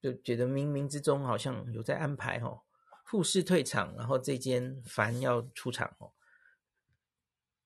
[0.00, 2.62] 就觉得冥冥之中好像有在安排哦。
[3.10, 6.12] 富士退场，然后这间樊要出场哦。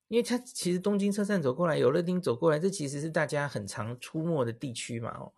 [0.08, 5.10] 因为它其实东京车站走过来，有乐町走过来，这其实是大家很常出没的地区嘛。
[5.10, 5.34] 哦，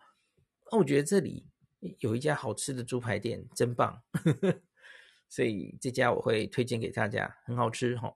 [0.71, 1.45] 我觉得这里
[1.99, 4.01] 有一家好吃的猪排店，真棒，
[5.27, 8.15] 所以这家我会推荐给大家，很好吃哈。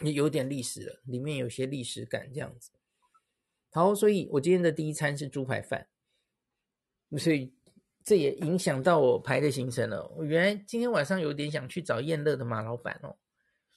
[0.00, 2.70] 也有点历史了，里面有些历史感这样子。
[3.72, 5.88] 好，所以我今天的第一餐是猪排饭，
[7.18, 7.52] 所以
[8.04, 10.06] 这也影响到我排的行程了。
[10.16, 13.16] 我原来今天晚上有点想去找燕乐的马老板哦。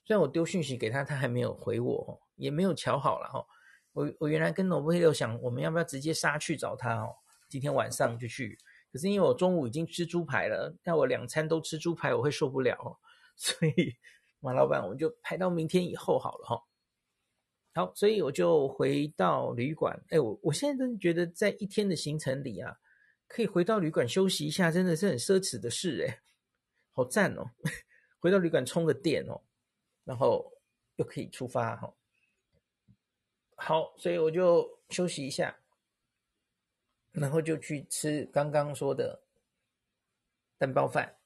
[0.03, 3.45] 虽然我丢讯息给他，他还没有回我，也没有瞧好了哈。
[3.93, 7.15] 我我原来跟罗伯特想，我们要不要直接杀去找他哦？
[7.49, 8.57] 今天晚上就去。
[8.91, 12.99] 可是因为我中午已经吃猪排了，那我两餐都吃猪排，我会受不了，
[13.35, 13.95] 所以
[14.39, 16.61] 马老板，我们就排到明天以后好了哈。
[17.73, 20.01] 好，所以我就回到旅馆。
[20.09, 22.77] 哎，我我现在真的觉得，在一天的行程里啊，
[23.35, 26.21] 可以回到旅馆休息一下，真的是很奢侈的事哎，
[26.93, 27.51] 好赞哦！
[28.21, 29.41] 回到旅馆充个电哦。
[30.05, 30.53] 然后
[30.95, 31.93] 又可以出发哈，
[33.57, 35.57] 好，所以我就休息一下，
[37.11, 39.21] 然后就去吃刚刚说的
[40.57, 41.17] 蛋包饭。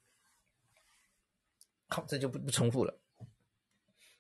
[1.90, 2.98] 好，这就不不重复了。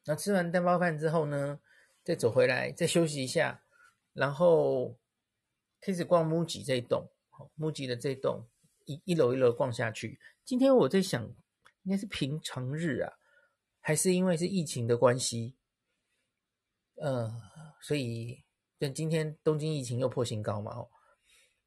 [0.06, 1.60] 那吃完蛋包饭之后呢，
[2.04, 3.64] 再走回来，再休息一下，
[4.14, 4.96] 然后
[5.82, 7.10] 开始逛 MUJI 这一栋。
[7.40, 8.46] 好，MUJI 的这栋
[8.84, 10.20] 一一楼一楼逛下去。
[10.44, 11.24] 今天我在想，
[11.84, 13.14] 应该是平常日啊。
[13.82, 15.56] 还是因为是疫情的关系，
[16.96, 17.42] 呃，
[17.82, 18.44] 所以
[18.78, 20.90] 但今天东京疫情又破新高嘛，哦，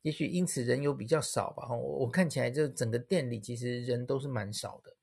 [0.02, 4.94] 也许因此人又比较少吧，哦，我看起来就整个店里其实人都是蛮少的，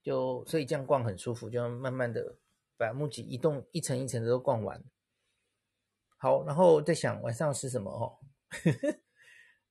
[0.00, 2.36] 就所以这样逛很舒服，就慢慢的
[2.76, 4.82] 把木吉一栋一层一层的都逛完。
[6.18, 8.16] 好，然后再想晚上吃什么哦，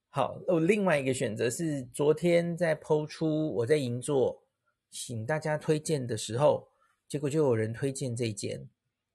[0.10, 4.43] 好，我另外一个选择是昨天在 PO 出我在银座。
[4.91, 6.67] 请大家推荐的时候，
[7.08, 8.67] 结果就有人推荐这间，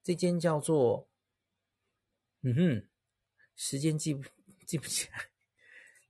[0.04, 1.08] 这间叫做，
[2.42, 2.86] 嗯哼，
[3.56, 4.22] 时间记不
[4.64, 5.30] 记不起来，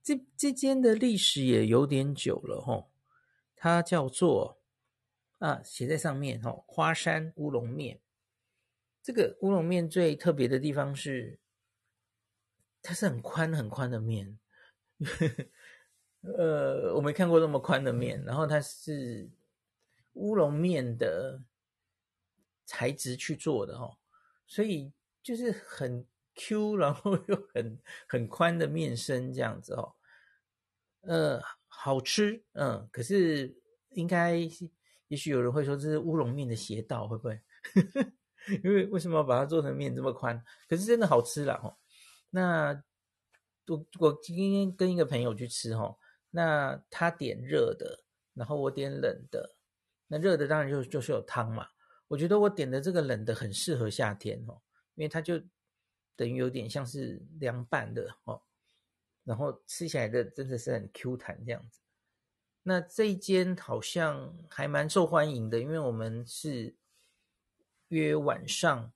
[0.02, 2.90] 这这间的历史也有点久了吼，
[3.56, 4.60] 它叫做
[5.38, 8.02] 啊，写在上面吼，花山乌龙面。
[9.02, 11.38] 这个乌龙面最特别的地方是，
[12.82, 14.38] 它是很宽很宽的面，
[16.22, 19.30] 呃，我没看过那么宽的面，然后它是。
[20.16, 21.42] 乌龙面的
[22.66, 23.98] 材质去做的哦，
[24.46, 24.92] 所以
[25.24, 27.76] 就是很 Q， 然后又很
[28.06, 29.92] 很宽的面身这样子哦。
[31.00, 33.52] 呃，好吃，嗯，可是
[33.88, 34.36] 应该，
[35.08, 37.40] 也许有人会说这是乌龙面的邪道，会不会？
[38.62, 40.40] 因为为什么要把它做成面这么宽？
[40.68, 41.74] 可是真的好吃啦齁。
[42.30, 42.80] 那
[43.66, 45.96] 我我今天跟一个朋友去吃齁，
[46.30, 49.56] 那他点热的，然后我点冷的。
[50.08, 51.68] 那热的当然就就是有汤嘛。
[52.08, 54.60] 我觉得我点的这个冷的很适合夏天哦，
[54.94, 55.40] 因为它就
[56.14, 58.42] 等于有点像是凉拌的哦。
[59.24, 61.80] 然后吃起来的真的是很 Q 弹这样子。
[62.62, 66.76] 那这一间好像还蛮受欢迎的，因为我们是
[67.88, 68.92] 约晚上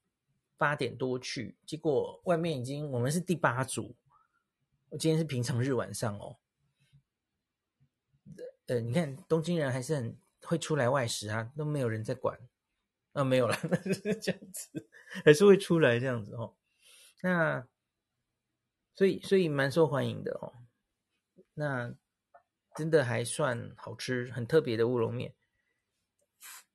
[0.59, 3.97] 八点多去，结果外面已经我们是第八组。
[4.91, 6.39] 我今天是平常日晚上哦。
[8.67, 12.39] 呃，你看东京人还是很会出来外食啊，都没有人在管
[13.13, 14.89] 啊，没有了， 那就是这样子，
[15.25, 16.57] 还是会出来这样子哦。
[17.23, 17.67] 那。
[18.95, 20.53] 所以，所以蛮受欢迎的哦。
[21.55, 21.95] 那
[22.75, 25.37] 真的还算好吃，很特别的乌龙面，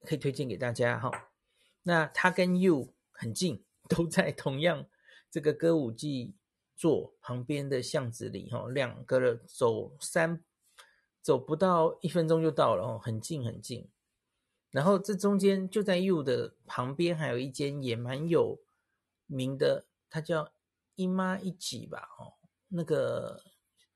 [0.05, 1.11] 可以推荐给大家哈、哦。
[1.81, 4.87] 那它跟 You 很近，都在同样
[5.29, 6.33] 这个歌舞伎
[6.83, 10.43] 座旁边的巷子里哈、两个人走三
[11.21, 13.89] 走不到一分钟就到了哦，很近很近。
[14.71, 18.59] 然后这中间就在右的旁边，还有一间也蛮有
[19.27, 20.51] 名的，它叫。
[20.95, 23.41] 一妈一起吧，哦，那个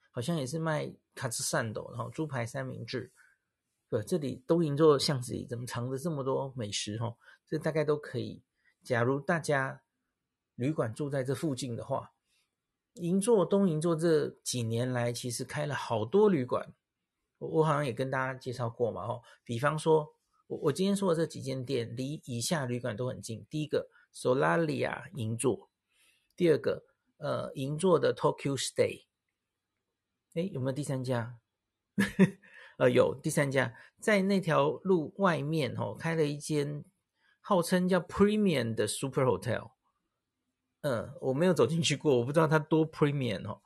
[0.10, 3.12] 好像也是卖卡兹善斗，然后猪排三明治。
[3.88, 6.98] 对，这里东银座巷子里怎么藏着这么多美食？
[6.98, 8.42] 哈，这大概都可以。
[8.82, 9.84] 假如大家
[10.56, 12.12] 旅馆住在这附近的话，
[12.98, 16.74] 银座东银座这几年来其实开了好多旅馆，
[17.38, 20.14] 我我好像也跟大家介绍过嘛，哦，比方说
[20.48, 23.46] 我我今天说的这几间店离以下旅馆都很近。
[23.50, 25.70] 第一个 Solaria 银座。
[26.36, 26.84] 第二个，
[27.18, 29.06] 呃，银座的 Tokyo Stay，
[30.36, 31.40] 哎，有没有第三家？
[32.78, 36.86] 呃，有第三家，在那条路外面哦，开了一间
[37.42, 39.72] 号称叫 Premium 的 Super Hotel。
[40.82, 43.62] 嗯、我没有走进去过，我不知道它多 Premium 哦。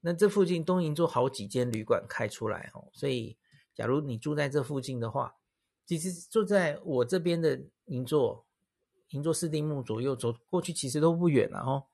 [0.00, 3.36] 那这附近东银座好几间旅馆开出来哦，所以
[3.74, 5.36] 假如你住在这附近的话，
[5.84, 8.44] 其实住在我这边的银座。
[9.12, 11.86] 银座四丁目左右走过去其实都不远了哦，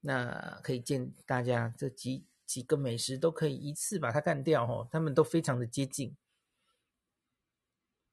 [0.00, 6.14] 那可以见大家这几几个美食都可以一次把它干掉哦，他们都非常的接近。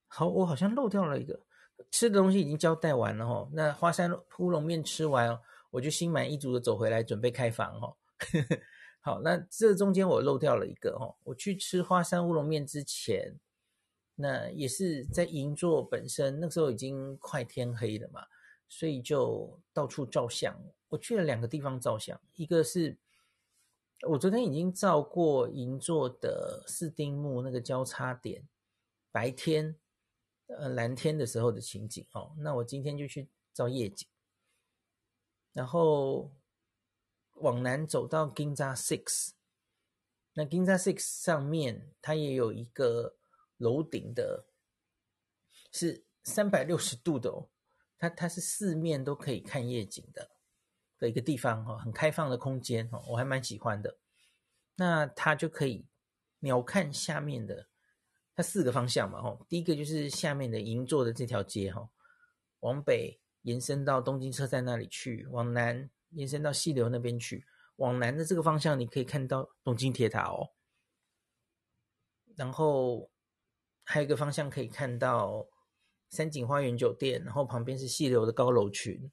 [0.07, 1.45] 好，我好像漏掉了一个
[1.91, 5.39] 吃的东西已经交代完了哦，那花山乌龙面吃完，
[5.71, 7.95] 我就心满意足的走回来准备开房哦。
[9.01, 13.39] 好，那这中间我漏掉了一个哦，我去吃花山乌龙面之前。
[14.19, 18.25] 那也是在银座本身，那时候已经快天黑了嘛，
[18.67, 20.59] 所以就到处照相。
[20.89, 22.97] 我去了两个地方照相，一个是
[24.07, 28.47] 我昨天已经照过银座的四丁目那个交叉点，
[29.11, 29.75] 白天
[30.47, 32.35] 呃蓝天的时候的情景哦。
[32.39, 34.07] 那我今天就去照夜景，
[35.53, 36.31] 然后
[37.35, 39.31] 往南走到 Ginza Six，
[40.33, 43.15] 那 Ginza Six 上面它也有一个。
[43.59, 44.45] 楼顶的
[45.71, 47.49] 是三百六十度的哦，
[47.97, 50.29] 它它是四面都可以看夜景的
[50.99, 53.97] 的一个地方哦，很开放的空间哦，我还蛮喜欢的。
[54.75, 55.87] 那它就可以
[56.41, 57.67] 鸟瞰下面的，
[58.37, 61.89] 它四个方向嘛哦，第一个就是下面的银座的这条街哈，
[62.61, 67.45] 往北延伸到东京车站那里去，往南延伸到细流那边去，
[67.75, 70.53] 往南的这个方向你可以看到东京铁塔哦，
[72.37, 73.11] 然后。
[73.89, 75.47] 还有一个方向可以看到
[76.09, 79.09] 三井花园酒店，然后旁边是细流的高楼群。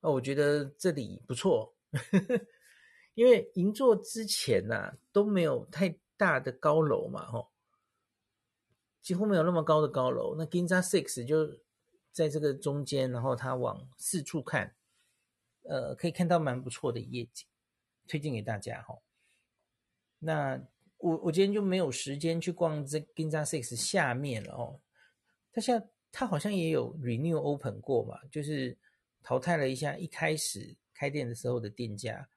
[0.00, 1.74] 哦，我觉得这里不错，
[3.16, 7.50] 因为银座之前呐、啊、都没有太大的高楼嘛，吼，
[9.02, 10.34] 几乎没有那么高的高楼。
[10.36, 11.58] 那 Ginza Six 就
[12.12, 14.74] 在这个中间，然后它往四处看，
[15.62, 17.46] 呃，可以看到蛮不错的夜景，
[18.06, 18.98] 推荐给大家哈。
[20.18, 20.66] 那。
[21.02, 24.78] 我我今天就没有时间去逛这 Ginza Six 下面了哦。
[25.50, 28.76] 它现在它好像也有 Renew Open 过嘛，就是
[29.22, 32.28] 淘汰了一下一开始开店的时候的店家。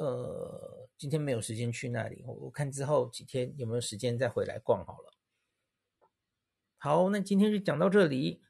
[0.00, 5.12] 呃，今天没有时间去那里，我我看之后几天有没有时间再回来逛好了。
[6.78, 8.40] 好，那今天就讲到这里。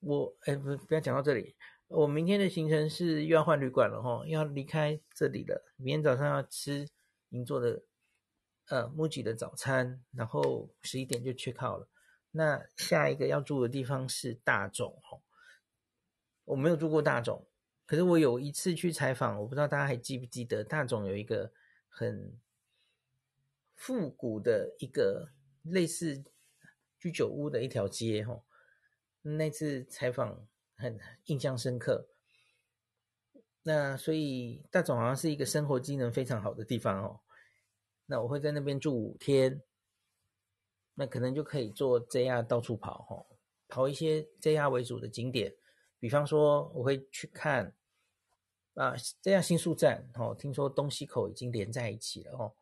[0.00, 1.54] 我哎，不不要讲到这里。
[1.86, 5.64] 我明天的行程是又要换旅馆了哈，要离开这里了。
[5.76, 6.88] 明天早上要吃
[7.30, 7.84] 银座的。
[8.70, 11.86] 呃木吉的早餐，然后十一点就缺考了。
[12.30, 15.20] 那下一个要住的地方是大众哦，
[16.46, 17.46] 我没有住过大众，
[17.84, 21.52] 可是我有一次去采访，我不知道大家还记不记得，大众有一个
[21.90, 22.40] 很
[23.74, 25.28] 复古的一个
[25.64, 26.24] 类似
[27.04, 28.42] 居酒屋的一条街哈。
[29.20, 32.08] 那次采访很印象深刻。
[33.62, 37.20] 那所以大总好像是一个生活机能非常好的地方哦。
[38.06, 39.60] 那我会在那边住五天，
[40.94, 43.36] 那可能就可以坐 JR 到处跑哦，
[43.68, 45.54] 跑一些 JR 为主的景点，
[45.98, 47.74] 比方说我会去看
[48.76, 52.54] 啊 JR 新宿站哦，听说东西口已经连在一起了哦。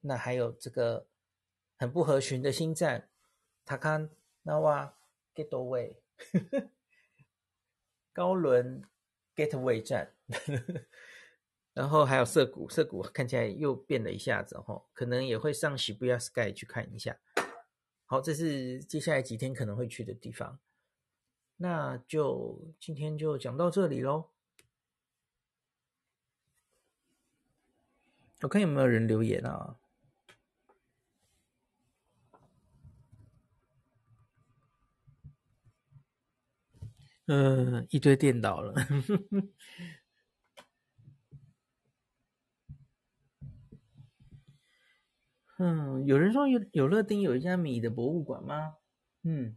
[0.00, 1.06] 那还有这个
[1.76, 3.08] 很不合群的新站
[3.66, 4.08] ，Taka
[4.44, 4.92] Nawa
[5.34, 5.96] Gateway
[8.12, 8.82] 高轮
[9.34, 10.14] Gateway 站。
[11.74, 17.18] 然后还有涩谷，涩谷看起来又变了一下子哈，可能也会上 Shibuya Sky 去看一下。
[18.06, 20.58] 好，这是接下来几天可能会去的地方。
[21.58, 24.30] 那就今天就讲到这里喽。
[28.40, 29.76] 我看有没有人留言啊？
[37.26, 38.72] 嗯，一堆电倒了。
[45.58, 48.76] 嗯，有人说有有乐町有一家米的博物馆吗？
[49.24, 49.56] 嗯，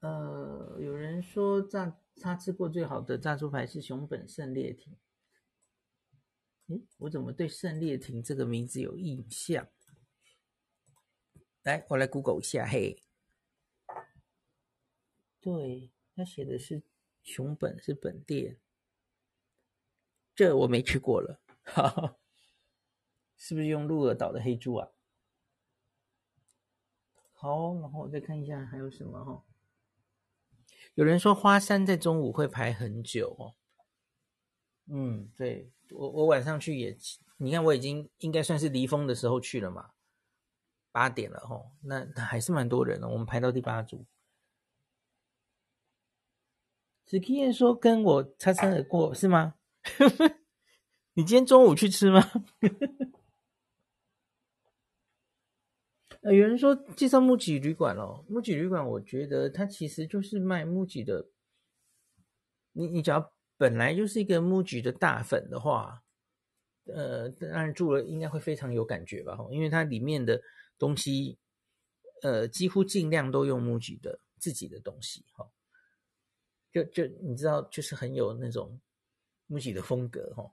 [0.00, 4.96] 呃，有人说炸他吃过最好的炸猪排是熊本胜烈亭。
[6.68, 9.66] 诶，我怎么对胜烈亭这个名字有印象？
[11.62, 13.02] 来，我来 Google 一下，嘿，
[15.40, 16.82] 对，他写的是。
[17.24, 18.58] 熊本是本店，
[20.34, 22.16] 这我没去过了，哈哈，
[23.36, 24.88] 是不是用鹿儿岛的黑猪啊？
[27.32, 29.44] 好，然后我再看一下还有什么哈。
[30.94, 33.54] 有人说花山在中午会排很久哦。
[34.86, 36.98] 嗯，对，我我晚上去也，
[37.36, 39.92] 你看我已经应该算是离峰的时候去了嘛，
[40.92, 44.06] 八点了哈，那还是蛮多人的，我们排到第八组。
[47.06, 49.54] 史基燕说：“跟我擦身而过是吗？
[51.14, 52.22] 你今天中午去吃吗？”
[56.22, 61.26] 呃，有人说介绍木吉旅馆哦，木吉旅馆，我觉得它其实就是卖木吉的。
[62.72, 66.02] 你你只要本来就是一个木吉的大粉的话，
[66.84, 69.36] 呃，当然住了应该会非常有感觉吧？
[69.50, 70.40] 因为它里面的
[70.82, 71.38] 东西，
[72.22, 75.48] 呃，几乎尽量都用木吉的自己的东西哈。
[76.72, 78.80] 就就你知道，就是很有那种
[79.46, 80.50] 木吉的风格哈，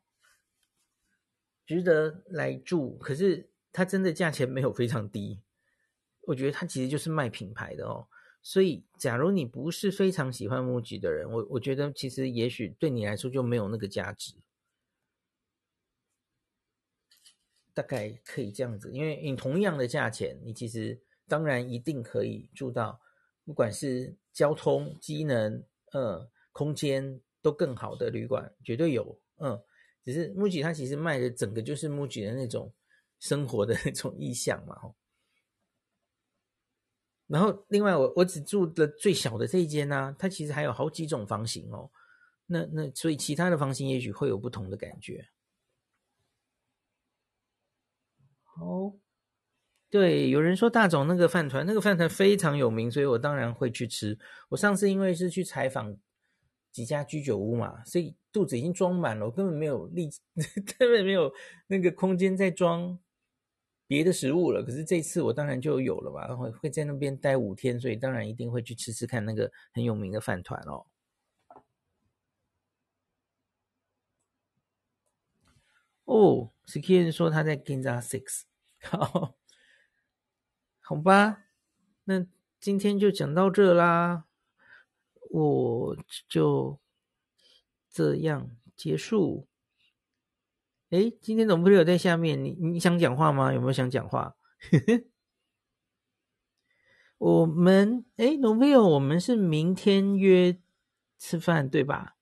[1.66, 2.96] 值得来住。
[3.00, 5.42] 可是它真的价钱没有非常低，
[6.28, 8.08] 我觉得它其实就是卖品牌的哦。
[8.44, 14.36] 所以，假如你不是非常喜欢木吉的人，我我觉得其实也许对你来说就没有那个价值。
[17.74, 23.00] 大概可以这样子，因为你同样的价钱，你其实当然一定可以住到，
[23.46, 25.64] 不管是交通机能。
[25.92, 29.20] 嗯，空间都更好的旅馆绝对有。
[29.38, 29.60] 嗯，
[30.06, 32.72] 只是木吉它其实卖的整个就是木吉的那种
[33.18, 34.78] 生活的那种意象嘛。
[37.26, 41.90] 然后另外我我只住的最小的这一间呢、它其实还有好几种房型哦。
[42.46, 45.28] 那那所以其他的房型也许会有不同的感觉。
[48.60, 48.94] 哦，
[49.90, 54.20] 对，有人说大总那个饭团，那个饭团非常有名，所以我当然会去吃。
[54.50, 55.98] 我上次因为是去采访
[56.72, 60.10] 几家居酒屋嘛，所以肚子已经装满了，我根本没有力，
[60.78, 61.34] 根本没有
[61.68, 63.00] 那个空间再装
[63.88, 64.64] 别的食物了。
[64.64, 70.86] 可是这次我当然就有了吧，然后会在那边待五天，所以当然一定会去吃吃看那个很有名的饭团哦。
[76.06, 78.42] 哦，Skin 说他在 Ginza Six，
[78.82, 79.36] 好。
[80.82, 81.46] 好吧，
[82.06, 82.26] 那
[82.60, 84.26] 今天就讲到这啦，
[85.30, 86.80] 我就
[87.92, 89.48] 这样结束。
[90.90, 93.54] 哎，今天总不会有在下面，你你想讲话吗？
[93.54, 94.36] 有没有想讲话？
[97.20, 100.60] 我们诶，Novio，我们是明天约
[101.20, 102.16] 吃饭对吧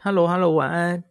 [0.00, 1.04] ？Hello，Hello，晚安。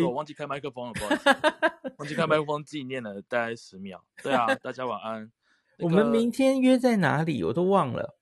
[0.00, 4.02] 我忘记开麦克风了，不好意思，忘记开麦克风，纪念了大概十秒。
[4.22, 5.30] 对啊，大家晚安。
[5.78, 7.42] 那个、我们明天约在哪里？
[7.44, 8.18] 我都忘了。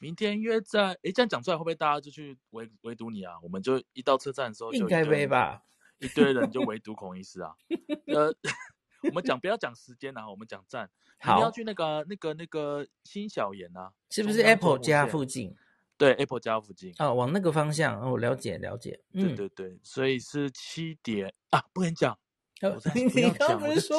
[0.00, 0.92] 明天约在……
[1.02, 3.34] 诶，这样讲出来会不会大家就去围围堵你啊？
[3.42, 5.62] 我们就一到车站的时候就，应该没吧？
[5.98, 7.54] 一堆人就围堵孔医师啊。
[8.08, 8.34] 呃，
[9.08, 10.90] 我们讲不要讲时间啊，我们讲站。
[11.18, 15.56] 好，你要去那个那个那个新小岩啊，是不是 Apple 家附近？
[15.98, 16.94] 对，Apple 家附近。
[16.98, 19.00] 哦，往那个方向，哦，了解了解。
[19.12, 22.18] 对对对，所以是七点啊，不能讲。
[22.94, 23.98] 你刚不是说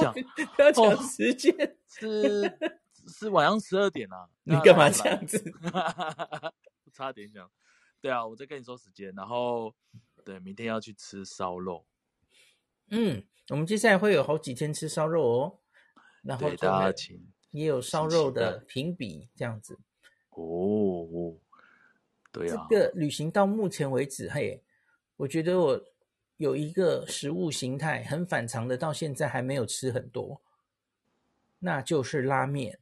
[0.55, 1.77] 不要讲时间？
[1.87, 2.57] 是
[3.07, 4.27] 是晚上十二点啊。
[4.43, 5.43] 你干嘛这样子？
[6.93, 7.49] 差点讲。
[8.01, 9.73] 对啊，我在跟你说时间，然后
[10.25, 11.85] 对，明天要去吃烧肉。
[12.89, 15.59] 嗯，我们接下来会有好几天吃烧肉哦。
[16.23, 19.79] 然后大家请也有烧肉的评比这样子。
[20.31, 21.37] 哦，
[22.31, 22.67] 对啊。
[22.69, 24.61] 这个旅行到目前为止，嘿，
[25.15, 25.81] 我觉得我
[26.37, 30.41] 有一个食物形态很反常的，到现在还没有吃很多，
[31.59, 32.79] 那就是拉面。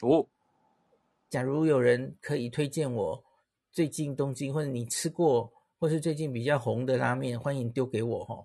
[0.00, 0.26] 哦，
[1.28, 3.24] 假如有人可以推荐我。
[3.70, 8.44] 最近东京或者你吃过或是最近比较红的拉面，欢迎丢给我哈。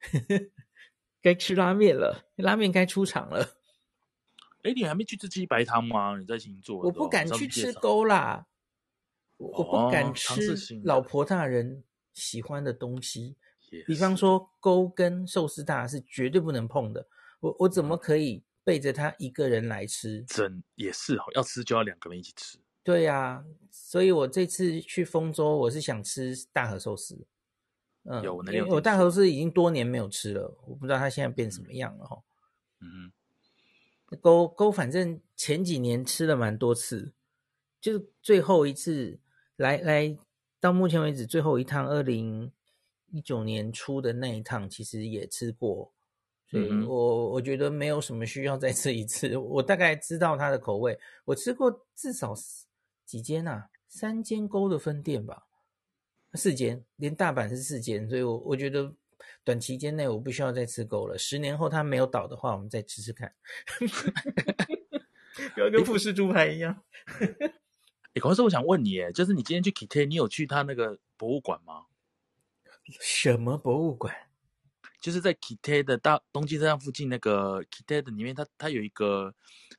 [1.20, 3.56] 该吃拉面了，拉面该出场了。
[4.62, 6.16] 哎，你还没去吃鸡白汤吗？
[6.16, 6.78] 你在星座？
[6.78, 8.46] 我不敢去吃勾啦，
[9.40, 11.82] 我不敢吃老婆大人
[12.12, 13.36] 喜欢的东西。
[13.86, 17.06] 比方说勾跟寿司大是绝对不能碰的。
[17.38, 20.22] 我我怎么可以背着他一个人来吃？
[20.24, 22.58] 真也是哦，要吃就要两个人一起吃。
[22.82, 27.26] 对呀、啊，所以我这次去丰州，我是想吃大和寿司。
[28.02, 32.22] 嗯，有，大和寿司已经多年没有吃了，我不知道它现在变什么样了哈。
[32.80, 33.12] 嗯，
[34.20, 37.12] 勾勾，反正前几年吃了蛮多次，
[37.80, 39.20] 就是最后一次
[39.60, 40.16] 来来
[40.58, 42.50] 到目前为止最后一趟，二零
[43.10, 45.92] 一九年初的那一趟，其实也吃过。
[46.48, 52.34] 所以我我觉得没有什么需要再吃一次，我大概知道它的口味，我吃过至少。
[53.04, 53.66] 几间呐、啊？
[53.88, 55.48] 三间勾的分店吧，
[56.34, 58.94] 四间，连大阪是四间，所以我我觉得
[59.42, 61.18] 短期间内我不需要再吃勾了。
[61.18, 63.34] 十年后它没有倒的话，我们再吃吃看。
[65.54, 66.84] 不要跟富士猪排一样。
[68.14, 71.86] 哎，可是我想问你，哎，就是你今天去 Kite，你有去他那个博物馆吗？
[73.00, 74.14] 什么博物馆？
[75.00, 79.34] 就是在 Kite 的大东京车站附近那个 Kite 的里面，它它有一个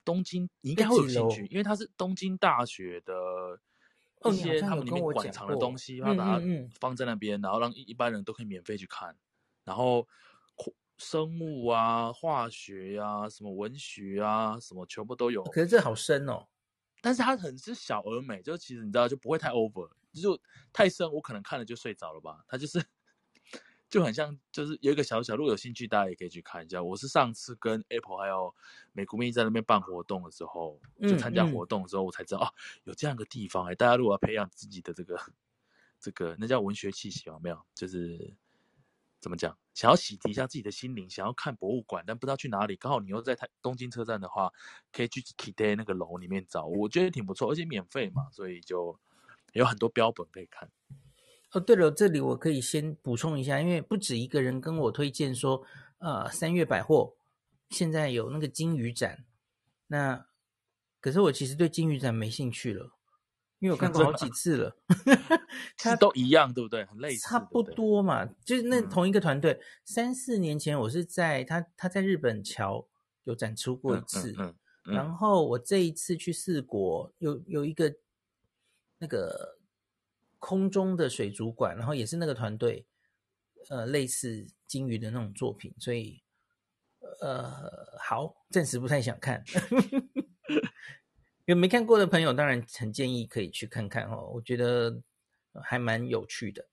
[0.05, 3.13] 东京，你应该会有兴趣，因为它是东京大学的
[4.23, 6.41] 一些他们里面馆藏的东西，它把它
[6.79, 9.15] 放在那边，然后让一般人都可以免费去看。
[9.63, 10.07] 然后
[10.97, 15.43] 生物啊、化学呀、啊、什么文学啊、什么全部都有。
[15.43, 16.47] 可是这好深哦，
[17.01, 20.39] 但是它很是小而美，就其实你知道就不会太 over，就
[20.71, 22.45] 太深我可能看了就睡着了吧。
[22.47, 22.81] 它就是。
[23.89, 26.81] 就很像，就是有一个小小，如果有兴趣，大家也可以去看一下。
[26.81, 28.55] 我是上次跟 Apple 还有
[28.93, 32.53] 美国蜜在那边办活动的时候，就参加活动的时候，我才知道、嗯嗯、啊，
[32.85, 33.75] 有这样一个地方哎、欸。
[33.75, 35.19] 大家如果要培养自己的这个
[35.99, 37.65] 这个，那叫文学气息有没有？
[37.75, 38.33] 就是
[39.21, 44.51] 怎么讲，想要洗涤一下自己的心灵，想要看博物馆，但不知道去哪里，刚好你又在台东京车站的话，
[44.91, 48.99] 可以去 Kite 那个楼里面找，我觉得挺不错，而且免费嘛，所以就
[49.53, 50.69] 有很多标本可以看。
[51.51, 55.63] 哦，对了，这里我可以先补充一下，因为不止一个人跟我推荐说，
[55.99, 57.15] 呃，三越百货
[57.69, 59.25] 现在有那个鲸鱼展，
[59.87, 60.25] 那
[60.99, 62.93] 可是我其实对鲸鱼展没兴趣了，
[63.61, 64.75] 因为我看过好几 次了，
[65.77, 66.83] 它都一样，对不对？
[66.83, 69.53] 很类似，差不多嘛，就是那同一个团队。
[69.53, 72.85] 嗯、三四年前我是在他他在日本桥
[73.23, 74.55] 有展出过一次，嗯嗯
[74.87, 77.95] 嗯、然后我这一次去四国有有一个
[78.97, 79.57] 那个。
[80.43, 82.87] 空中的水族馆，然后也是那个团队，
[83.69, 86.23] 呃，类似金鱼的那种作品，所以，
[87.21, 89.43] 呃，好，暂时不太想看。
[91.51, 95.01] 有没看过的朋友，当然很建议可以去看看哦，我觉得
[95.61, 96.65] 还蛮有趣的。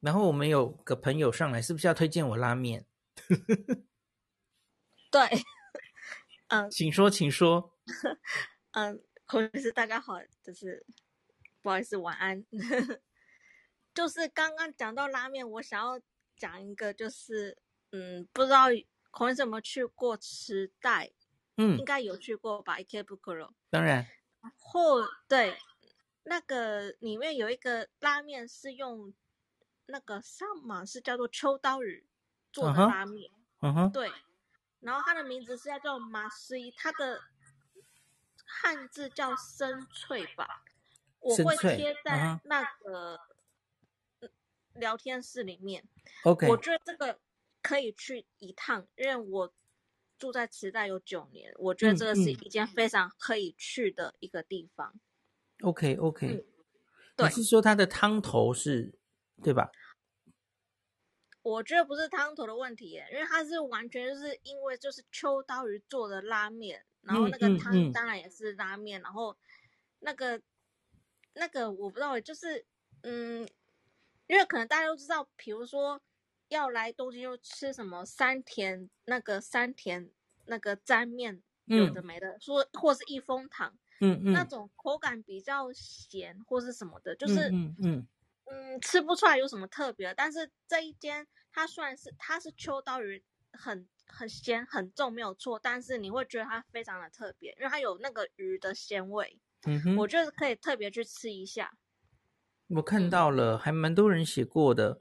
[0.00, 2.86] 然后我们有个朋友上来，是不是要推荐我拉面？
[5.12, 5.20] 对，
[6.48, 7.76] 嗯，请说，请说，
[8.72, 9.02] 嗯。
[9.54, 10.84] 是大家好，就是
[11.62, 12.44] 不好意思，晚安。
[13.94, 15.98] 就是刚刚讲到拉面，我想要
[16.36, 17.56] 讲一个，就是
[17.92, 18.66] 嗯，不知道
[19.10, 21.12] 孔医师有没有去过池袋？
[21.56, 23.50] 嗯，应该有去过吧？Ikebukuro。
[23.70, 24.06] 当然。
[24.58, 25.56] 后对，
[26.24, 29.12] 那个里面有一个拉面是用
[29.86, 32.06] 那个上马是叫做秋刀鱼
[32.52, 33.30] 做的拉面。
[33.60, 33.92] 嗯哼。
[33.92, 34.10] 对，
[34.80, 37.20] 然后它的名字是叫做麻须，它的。
[38.54, 40.62] 汉字叫生脆吧，
[41.20, 43.18] 我会贴在那个
[44.74, 45.82] 聊天室里面。
[46.24, 47.18] OK，我觉得这个
[47.62, 49.54] 可以去一趟，因为我
[50.22, 54.94] 住在池袋有九年，我觉得这个是一件非常可以去的一个地方。
[55.62, 56.44] OK OK，嗯，
[57.16, 58.94] 对，你是说它的汤头是
[59.42, 59.72] 对吧？
[61.42, 69.36] 我觉得不是汤头的问题耶，因为它是完全就是因为就是秋刀鱼做的拉面，然后那个汤当然也是拉面，嗯嗯嗯、然后
[69.98, 70.40] 那个
[71.34, 72.64] 那个我不知道，就是
[73.00, 73.44] 嗯，
[74.28, 76.00] 因为可能大家都知道，比如说
[76.52, 80.10] 要来东京就吃什么山田那个山田
[80.46, 87.76] 那个沾面，有的没的，说、嗯、或是益丰堂，嗯嗯，那种口感比较咸或是什么的，就是嗯嗯。
[87.78, 88.06] 嗯
[88.44, 93.22] 嗯，吃不出来有什么特别，但是这一间它虽然是它是秋刀鱼
[93.52, 99.40] 很很咸很重没有错，但是你会觉得它非常的特别，因为它有那个鱼的鲜味。
[99.64, 101.72] 嗯哼，我觉得可以特别去吃一下。
[102.68, 105.00] 我看到了，还蛮多人写过的，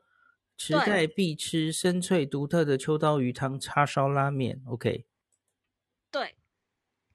[0.63, 4.61] 池袋必吃深脆独特的秋刀鱼汤叉烧拉面。
[4.67, 5.05] OK，
[6.11, 6.35] 对，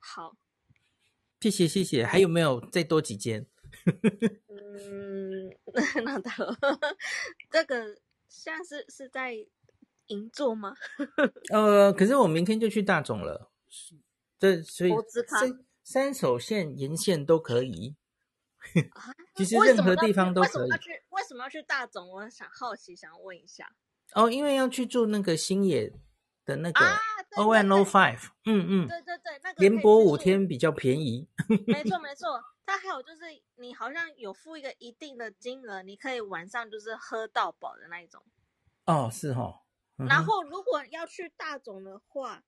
[0.00, 0.36] 好，
[1.40, 3.46] 谢谢谢谢，还有没有再多几间？
[4.50, 5.48] 嗯，
[6.04, 6.56] 那大佬，
[7.48, 7.96] 这个
[8.28, 9.36] 现在是是在
[10.08, 10.74] 银座吗？
[11.54, 13.52] 呃，可是我明天就去大塚了，
[14.40, 14.90] 这所以
[15.28, 17.94] 三三手线沿线都可以。
[18.94, 20.50] 啊、其实任何地方都可以。
[20.50, 20.90] 为什么要去？
[21.10, 22.10] 为什么要去大总？
[22.10, 23.74] 我想好奇，想要问一下。
[24.14, 25.92] 哦，因为要去住那个星野
[26.44, 26.80] 的那个
[27.36, 31.28] O N O Five，嗯嗯，对对对，那个连播五天比较便宜。
[31.66, 32.40] 没错没错。
[32.64, 33.22] 它还有就是，
[33.56, 38.22] 你好像有付一个一定的金额，你可以晚上就是喝到饱的那一种。
[38.86, 39.60] 哦，是哦。
[39.98, 42.42] 嗯、然后，如果要去大总的话，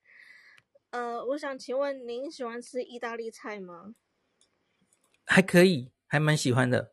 [0.90, 3.94] 呃，我想请问您喜欢吃意大利菜吗？
[5.24, 6.92] 还可以，还蛮喜欢的。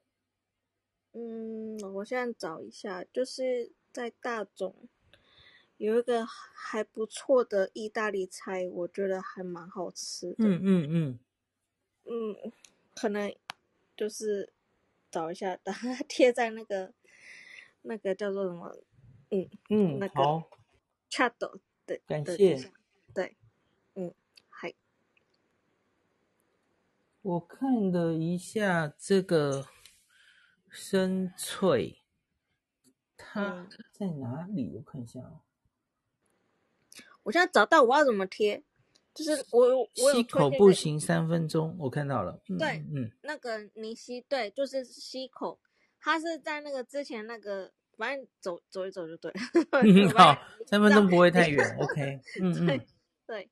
[1.14, 4.76] 嗯，我现在找一下，就是在大众
[5.78, 10.36] 有一个还不错的意大利菜，我觉得还蛮好吃的。
[10.40, 11.20] 嗯嗯嗯
[12.06, 12.52] 嗯。
[12.94, 13.34] 可能
[13.96, 14.54] 就是
[15.10, 16.94] 找一下，把 它贴在那个
[17.82, 18.78] 那个叫做什么，
[19.32, 20.50] 嗯嗯，那个好
[21.10, 21.34] ，chat
[21.86, 22.72] 对，感谢，
[23.14, 23.36] 对，
[23.96, 24.14] 嗯，
[24.50, 24.74] 嗨，
[27.26, 29.66] 我看了一下这个
[30.70, 32.04] 深翠，
[33.18, 34.72] 它在哪里？
[34.76, 35.42] 我看一下哦，
[37.24, 38.64] 我现在找到，我要怎么贴？
[39.12, 42.40] 就是我，我溪口步行三分钟，我看到了。
[42.60, 45.60] 对，嗯，那个尼西，对，就是西口，
[46.00, 49.34] 它是在那个之前那个，反正走走一走就对。
[50.16, 52.22] 好，三分钟不会太远，OK。
[52.40, 52.88] 嗯对
[53.26, 53.50] 对，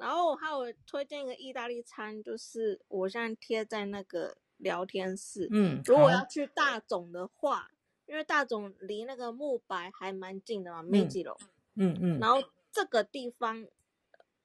[0.00, 5.48] 然后还有推荐一个意大利餐，就是我现在贴在那个聊天室。
[5.52, 7.70] 嗯，如果要去大总的话，
[8.06, 11.36] 因为大总离那个木白还蛮近的嘛，没几楼。
[11.74, 12.18] 嗯嗯。
[12.18, 12.42] 然后
[12.72, 13.66] 这个地方。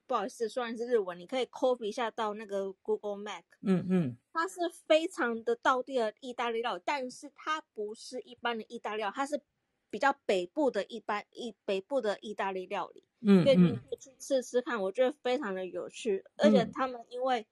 [0.07, 3.41] 不好意思，虽然是日文，你可以 copy 一下到那个 Google Map。
[3.61, 9.41] 嗯嗯，它是非常的道地的意大利料，但是它不是一般的意大利料，它是
[9.89, 13.03] 比较北部的一般意北部的意大利料理。
[13.26, 16.23] 嗯，可以去试试看，我觉得非常的有趣。
[16.38, 17.45] 而且他们因为、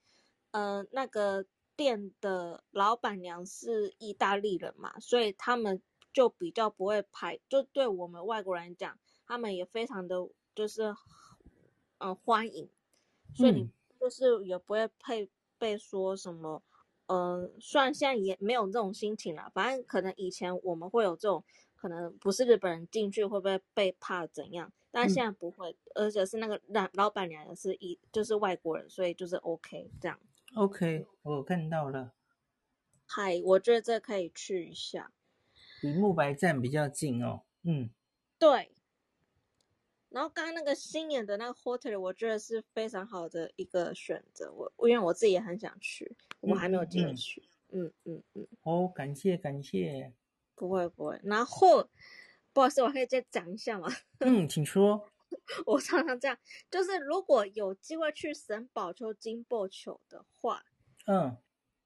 [0.52, 1.46] 嗯、呃那个
[1.76, 5.82] 店的老板娘是意大利人嘛，所以他们
[6.14, 10.96] 就比较不会排，就对我们外国人讲，他们也非常的就是。
[12.00, 12.70] 嗯，欢迎，
[13.34, 16.62] 所以你就是也不会配被说什么，
[17.06, 21.46] 嗯、呃，虽然现在也没有这种心情了，反正可能以前我们会有这种，
[21.76, 30.20] 可能不是日本人进去会不会被怕怎样，但现在不会，嗯、而且是那个老老板娘也是一就是外国人，所以就是 OK 这样。
[30.54, 32.14] OK，我看到了。
[33.08, 35.12] 嗨，我觉得这可以去一下，
[35.82, 37.42] 离木白站比较近哦。
[37.64, 37.90] 嗯，
[38.38, 38.72] 对。
[40.10, 44.54] 然后刚刚那个新演的那个 hotel，我觉得是非常好的一个选择。
[44.54, 47.42] 我因为我自己也很想去，我还没有机会去。
[47.72, 48.48] 嗯嗯嗯。
[48.62, 50.14] 哦，感谢感谢。
[50.54, 51.20] 不会不会。
[51.24, 51.90] 然后，
[52.54, 53.90] 不好意思，我可以再讲一下吗？
[54.20, 55.10] 嗯，请说。
[55.66, 56.38] 我常常这样，
[56.70, 60.64] 就是如果有机会去神保町金波球的话，
[61.08, 61.38] 嗯，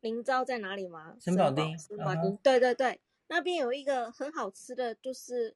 [0.01, 1.15] 您知道在哪里吗？
[1.19, 1.77] 神保町。
[1.79, 2.37] 神保町。
[2.43, 5.55] 对对对，那边有一个很好吃的就是。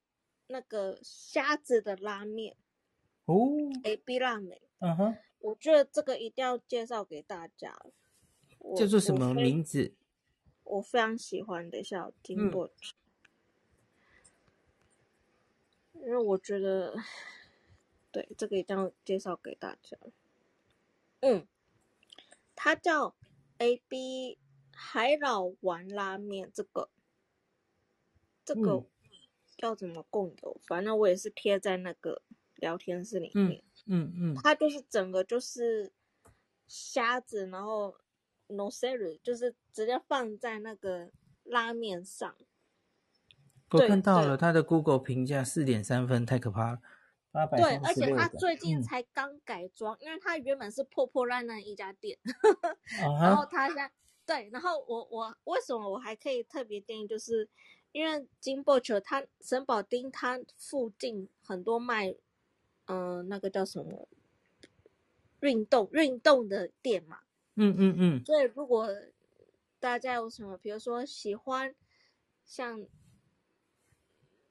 [0.54, 2.58] 那个虾子的拉面
[3.24, 3.48] 哦
[3.84, 7.74] ，A B 拉面，嗯哼，我觉得这个一定要介绍给大家。
[8.76, 9.94] 叫做什么名字？
[10.66, 12.72] 我，非常喜欢，等一下我听过，嗯、
[16.02, 16.96] 因为我觉得，
[18.12, 19.98] 对这个一定要介绍给大家。
[21.22, 21.48] 嗯，
[22.56, 23.16] 它叫
[23.58, 24.38] A B
[24.74, 26.90] 海老丸拉面，这个，
[28.44, 28.72] 这个。
[28.72, 28.86] 嗯
[29.58, 30.60] 要怎么共有？
[30.66, 32.24] 反正我也是贴在那个
[32.56, 33.64] 聊天室里面。
[33.86, 35.92] 嗯嗯，嗯它就是整个就是
[36.68, 37.96] 虾子，然后
[38.48, 41.12] no series 就是直接放在那个
[41.44, 42.36] 拉面上。
[43.72, 46.80] 我看到了他的 Google 评价四点三分，太可怕了。
[47.56, 52.18] 对，而且他最近才刚改装，嗯、因为他原本是破破烂烂一家店，
[53.22, 53.90] 然后他现在
[54.26, 57.48] 对，然后我我为什么我还可以特别建议，就是
[57.94, 62.10] 因为金宝球他神保町他附近很多卖，
[62.88, 64.10] 嗯、呃，那个叫什么
[65.40, 67.20] 运动运动的店嘛，
[67.56, 68.90] 嗯嗯嗯，所以如果
[69.80, 71.74] 大家有什么，比如说喜欢
[72.46, 72.86] 像。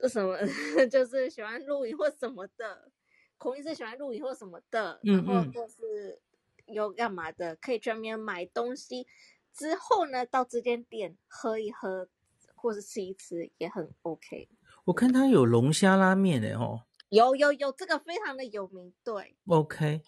[0.09, 0.37] 什么
[0.91, 2.91] 就是喜欢露营或什么的，
[3.37, 6.21] 孔医师喜欢露营或什么的，然后就是
[6.67, 9.07] 有干嘛的，可以专门买东西，
[9.53, 12.09] 之后呢到这间店喝一喝，
[12.55, 14.49] 或是吃一吃也很 OK。
[14.85, 20.03] 我看他有龙虾拉面的哦，有有有，这个非常的有名，对，OK，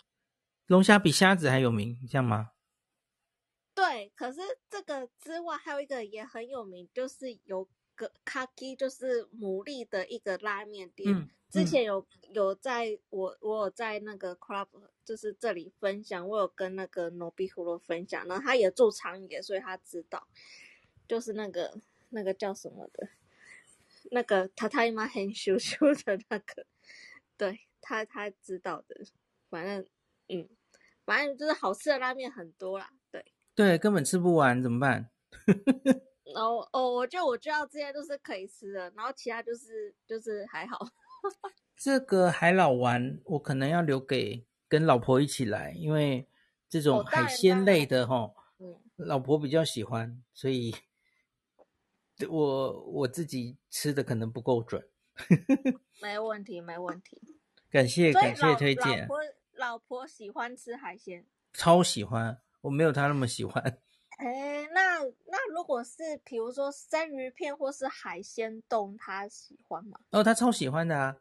[0.67, 2.53] 龙虾比虾子还有名，这样吗？
[3.75, 7.69] 对，可是这个之外还有一个也很有名，就是有。
[8.03, 14.67] 个卡基就是牡蛎的一个拉面店，之前有有在我我有在那个 club
[15.05, 20.27] 就是这里分享，我有跟那个 Nobihuro 分享，然后他也住长野，所以他知道，
[21.07, 21.79] 就是那个
[22.11, 23.09] 那个叫什么的，
[24.11, 26.67] 那个塔塔伊玛很羞羞的那个，
[27.37, 29.05] 对他他知道的，
[29.49, 29.87] 反正
[30.29, 30.49] 嗯，
[31.05, 33.25] 反正就是好吃的拉面很多啦，对
[33.55, 35.11] 对，根本吃不完怎么办？
[36.35, 40.79] 然后哦，我就我知道这些都是可以吃的，然后其他就是就是还好。
[41.77, 46.29] 这个海老丸我可能要留给跟老婆一起来，因为
[46.69, 50.75] 这种海鲜类的哈，嗯，老婆比较喜欢，所以
[52.29, 54.89] 我我自己吃的可能不够准。
[56.01, 57.21] 没问题，没问题。
[57.71, 59.01] 感谢感谢推荐。
[59.01, 59.19] 老婆
[59.53, 63.79] 老婆喜欢吃海鲜，超喜欢，我没有她那么喜欢。
[64.19, 69.99] 哎，那那如果是比如说生鱼片或是海鲜冻，他喜欢吗？
[70.11, 71.17] 哦，他超喜欢的啊，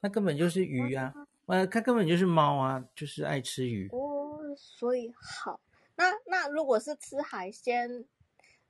[0.00, 1.12] 他根本就是鱼啊，
[1.46, 3.88] 呃，他根本就是猫啊，就是爱吃鱼。
[3.92, 5.60] 哦，所以好，
[5.96, 8.06] 那那如果是吃海鲜，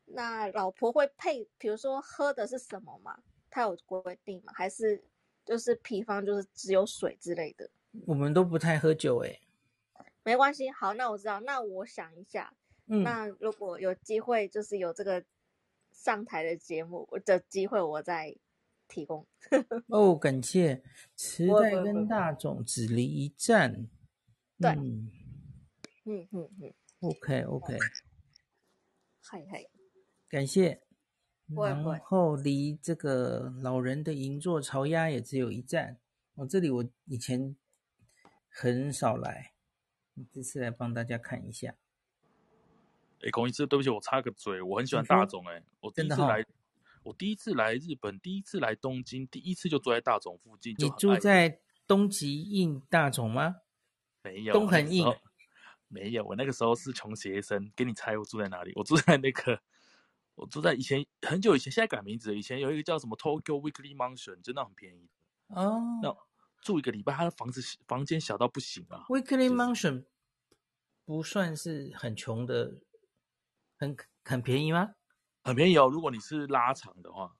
[0.06, 3.22] 那老婆会配，比如说喝的是什么吗？
[3.50, 4.52] 他有规定吗？
[4.56, 5.00] 还是
[5.44, 7.70] 就是比方就是只有水之类的？
[8.06, 9.40] 我们都不太喝酒诶。
[10.24, 12.52] 没关系，好，那我知道，那我想一下。
[12.92, 15.24] 嗯、那如果有机会，就是有这个
[15.92, 18.36] 上台的节目的机会，我再
[18.88, 19.24] 提供。
[19.86, 20.82] 哦，感谢
[21.16, 23.88] 池袋跟大总只离一站。
[24.58, 25.08] 对，嗯
[26.04, 27.78] 嗯嗯，OK OK，
[29.22, 29.64] 嗨嗨，
[30.28, 30.82] 感谢。
[31.46, 35.98] 然后离这个老人的银座潮鸭也只有一站。
[36.34, 37.56] 哦，这里我以前
[38.48, 39.52] 很少来，
[40.32, 41.76] 这次来帮大家看一下。
[43.22, 45.38] 哎，孔医师，对不起，我插个嘴，我很喜欢大塚。
[45.50, 46.46] 哎，我第一次来，
[47.02, 50.74] 我第一次来日本，第一次来东京，第一次就住在大塚附近。
[50.78, 53.56] 你住在东急印大塚吗？
[54.22, 55.04] 没有，东横印
[55.88, 56.24] 没有。
[56.24, 58.72] 我那个时候是穷学生，给你猜我住在哪里？
[58.74, 59.60] 我住在那个，
[60.34, 62.34] 我住在以前很久以前，现在改名字了。
[62.34, 65.08] 以前有一个叫什么 Tokyo Weekly Mansion，真的很便宜
[65.48, 66.00] 哦。
[66.02, 66.16] 那
[66.62, 69.04] 住一个礼拜，他的房子房间小到不行啊。
[69.08, 70.04] Weekly Mansion
[71.04, 72.80] 不算是很穷的。
[73.80, 74.90] 很很便宜吗？
[75.42, 75.88] 很便宜哦。
[75.88, 77.34] 如果你是拉长的话，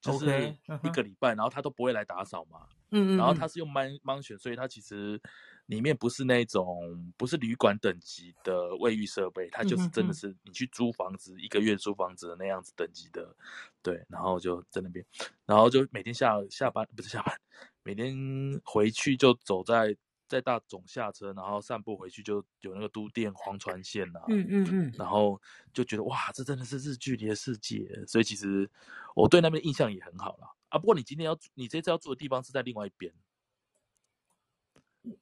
[0.00, 2.68] 就是一个礼拜，然后他都不会来打扫嘛。
[2.92, 3.18] 嗯嗯。
[3.18, 5.20] 然后他是用 mansion，所以他其实
[5.66, 13.36] 里面不是那种不是旅馆等级的卫浴设备，他就是真的是你去租房子一个月租房子的那样子等级的。
[13.82, 15.04] 对，然后就在那边，
[15.44, 17.36] 然后就每天下下班不是下班，
[17.82, 18.16] 每天
[18.64, 19.96] 回去就走在。
[20.30, 24.24] 在大总下车，然后散步回去，就有那个都电黄川线呐、啊。
[24.28, 24.94] 嗯嗯嗯。
[24.96, 28.04] 然后就觉得哇，这真的是日剧里的世界。
[28.06, 28.70] 所以其实
[29.16, 30.78] 我对那边印象也很好了啊。
[30.78, 33.12] 不过你今天要，你这次要住的地方是在另外一边。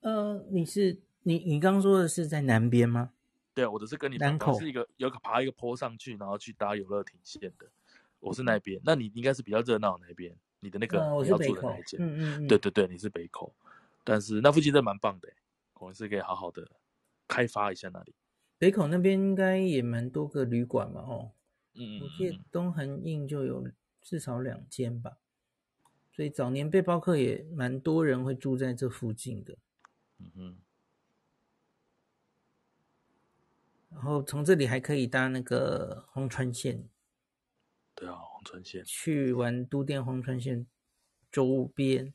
[0.01, 3.13] 呃，你是你你刚刚说的是在南边吗？
[3.55, 7.67] 对啊，我的是跟你南口是一个有个爬一个坡上去，然后去搭游乐町线的。
[8.21, 10.37] 我是那边，那你应该是比较热闹的那边。
[10.61, 13.55] 你的那个你要住的那一间，嗯嗯嗯，对对对，你是北口。
[14.11, 15.29] 但是那附近真的蛮棒的，
[15.75, 16.67] 我们是可以好好的
[17.27, 18.15] 开发一下那里。
[18.57, 21.33] 北口那边应该也蛮多个旅馆嘛，哦，
[21.75, 23.69] 嗯，我记得东横印就有
[24.01, 25.19] 至少两间吧，
[26.11, 29.59] 所以早年背包客也蛮多人会住在这附近的。
[30.21, 30.57] 嗯哼，
[33.91, 36.89] 然后从这里还可以搭那个红川线。
[37.95, 40.67] 对啊，红川线去玩都电红川线
[41.31, 42.15] 周边。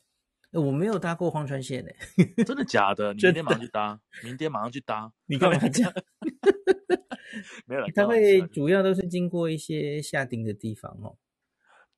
[0.53, 3.13] 我没有搭过荒川线诶，真的假的？
[3.15, 5.11] 你明天马上去搭，明天马上去搭。
[5.25, 5.93] 你干嘛这样？
[7.65, 7.87] 没有了。
[7.95, 11.17] 它会主要都是经过一些下町的地方哦。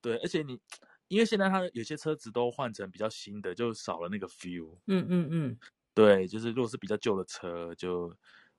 [0.01, 0.59] 对，而且你
[1.07, 4.77] 因为现在它有些车子都换成比较新的，就少了那个 feel。
[4.87, 5.57] 嗯嗯嗯，
[5.93, 8.15] 对，就是如果是比较旧的车，就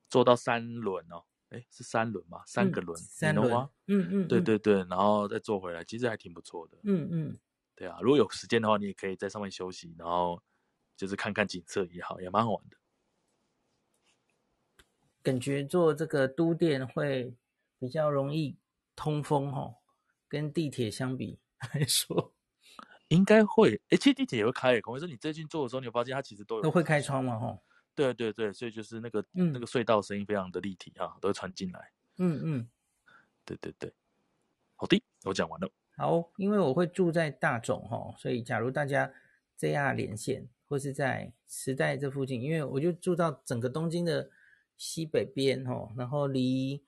[0.09, 2.42] 坐到三轮哦，哎，是三轮吗？
[2.47, 3.70] 三个轮，嗯、三轮吗？
[3.86, 6.76] 嗯嗯，对对对，然后再坐回来，其实还挺不错的。
[6.82, 7.38] 嗯嗯，
[7.77, 10.43] 对啊，如果有时间的话，你也可以在上面休息，然后
[10.97, 12.77] 就是看看景色也好，也蛮好玩的。
[15.22, 17.37] 感觉坐这个都电会
[17.79, 18.57] 比较容易
[18.95, 19.77] 通风哦，
[20.27, 21.39] 跟地铁相比
[21.74, 22.33] 来说。
[23.09, 24.81] 应该会，哎，其实地铁也会开。
[24.81, 27.39] 孔威说，你最近坐的时候，你有发现它其实都有都会开窗嘛？
[27.39, 27.62] 吼，
[27.95, 31.93] 对对对，所以就是那个、嗯、那个隧道声音非常的立体啊，都会传进来。
[32.18, 32.70] 嗯嗯，
[33.45, 33.93] 对对对，
[34.77, 35.70] 好的，我讲完了。
[35.97, 39.12] 好，因为我会住在大塚哈，所以假如大家
[39.59, 44.30] JR 连线或是在时代这附近，因为我就住到整个东京的
[44.76, 46.84] 西北边哈，然后离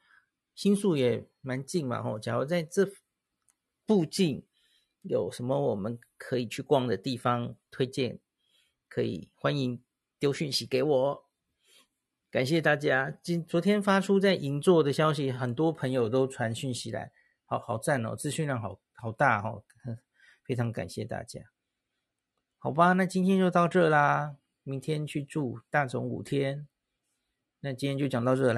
[0.54, 2.18] 新宿也蛮近嘛吼。
[2.18, 2.88] 假如在这
[3.86, 4.44] 附近。
[5.02, 8.18] 有什么我们可以去逛的地方推荐？
[8.88, 9.80] 可以欢迎
[10.18, 11.24] 丢讯息给我。
[12.30, 17.12] 感谢大家，今昨天发出在银座的消息，很多朋友都传讯息来，
[17.46, 19.62] 好好赞哦，资讯量好好大哦，
[20.44, 21.40] 非常感谢大家。
[22.58, 26.66] 好吧，那今天就到这啦，明天去住大总五天，
[27.60, 28.56] 那今天就讲到这来。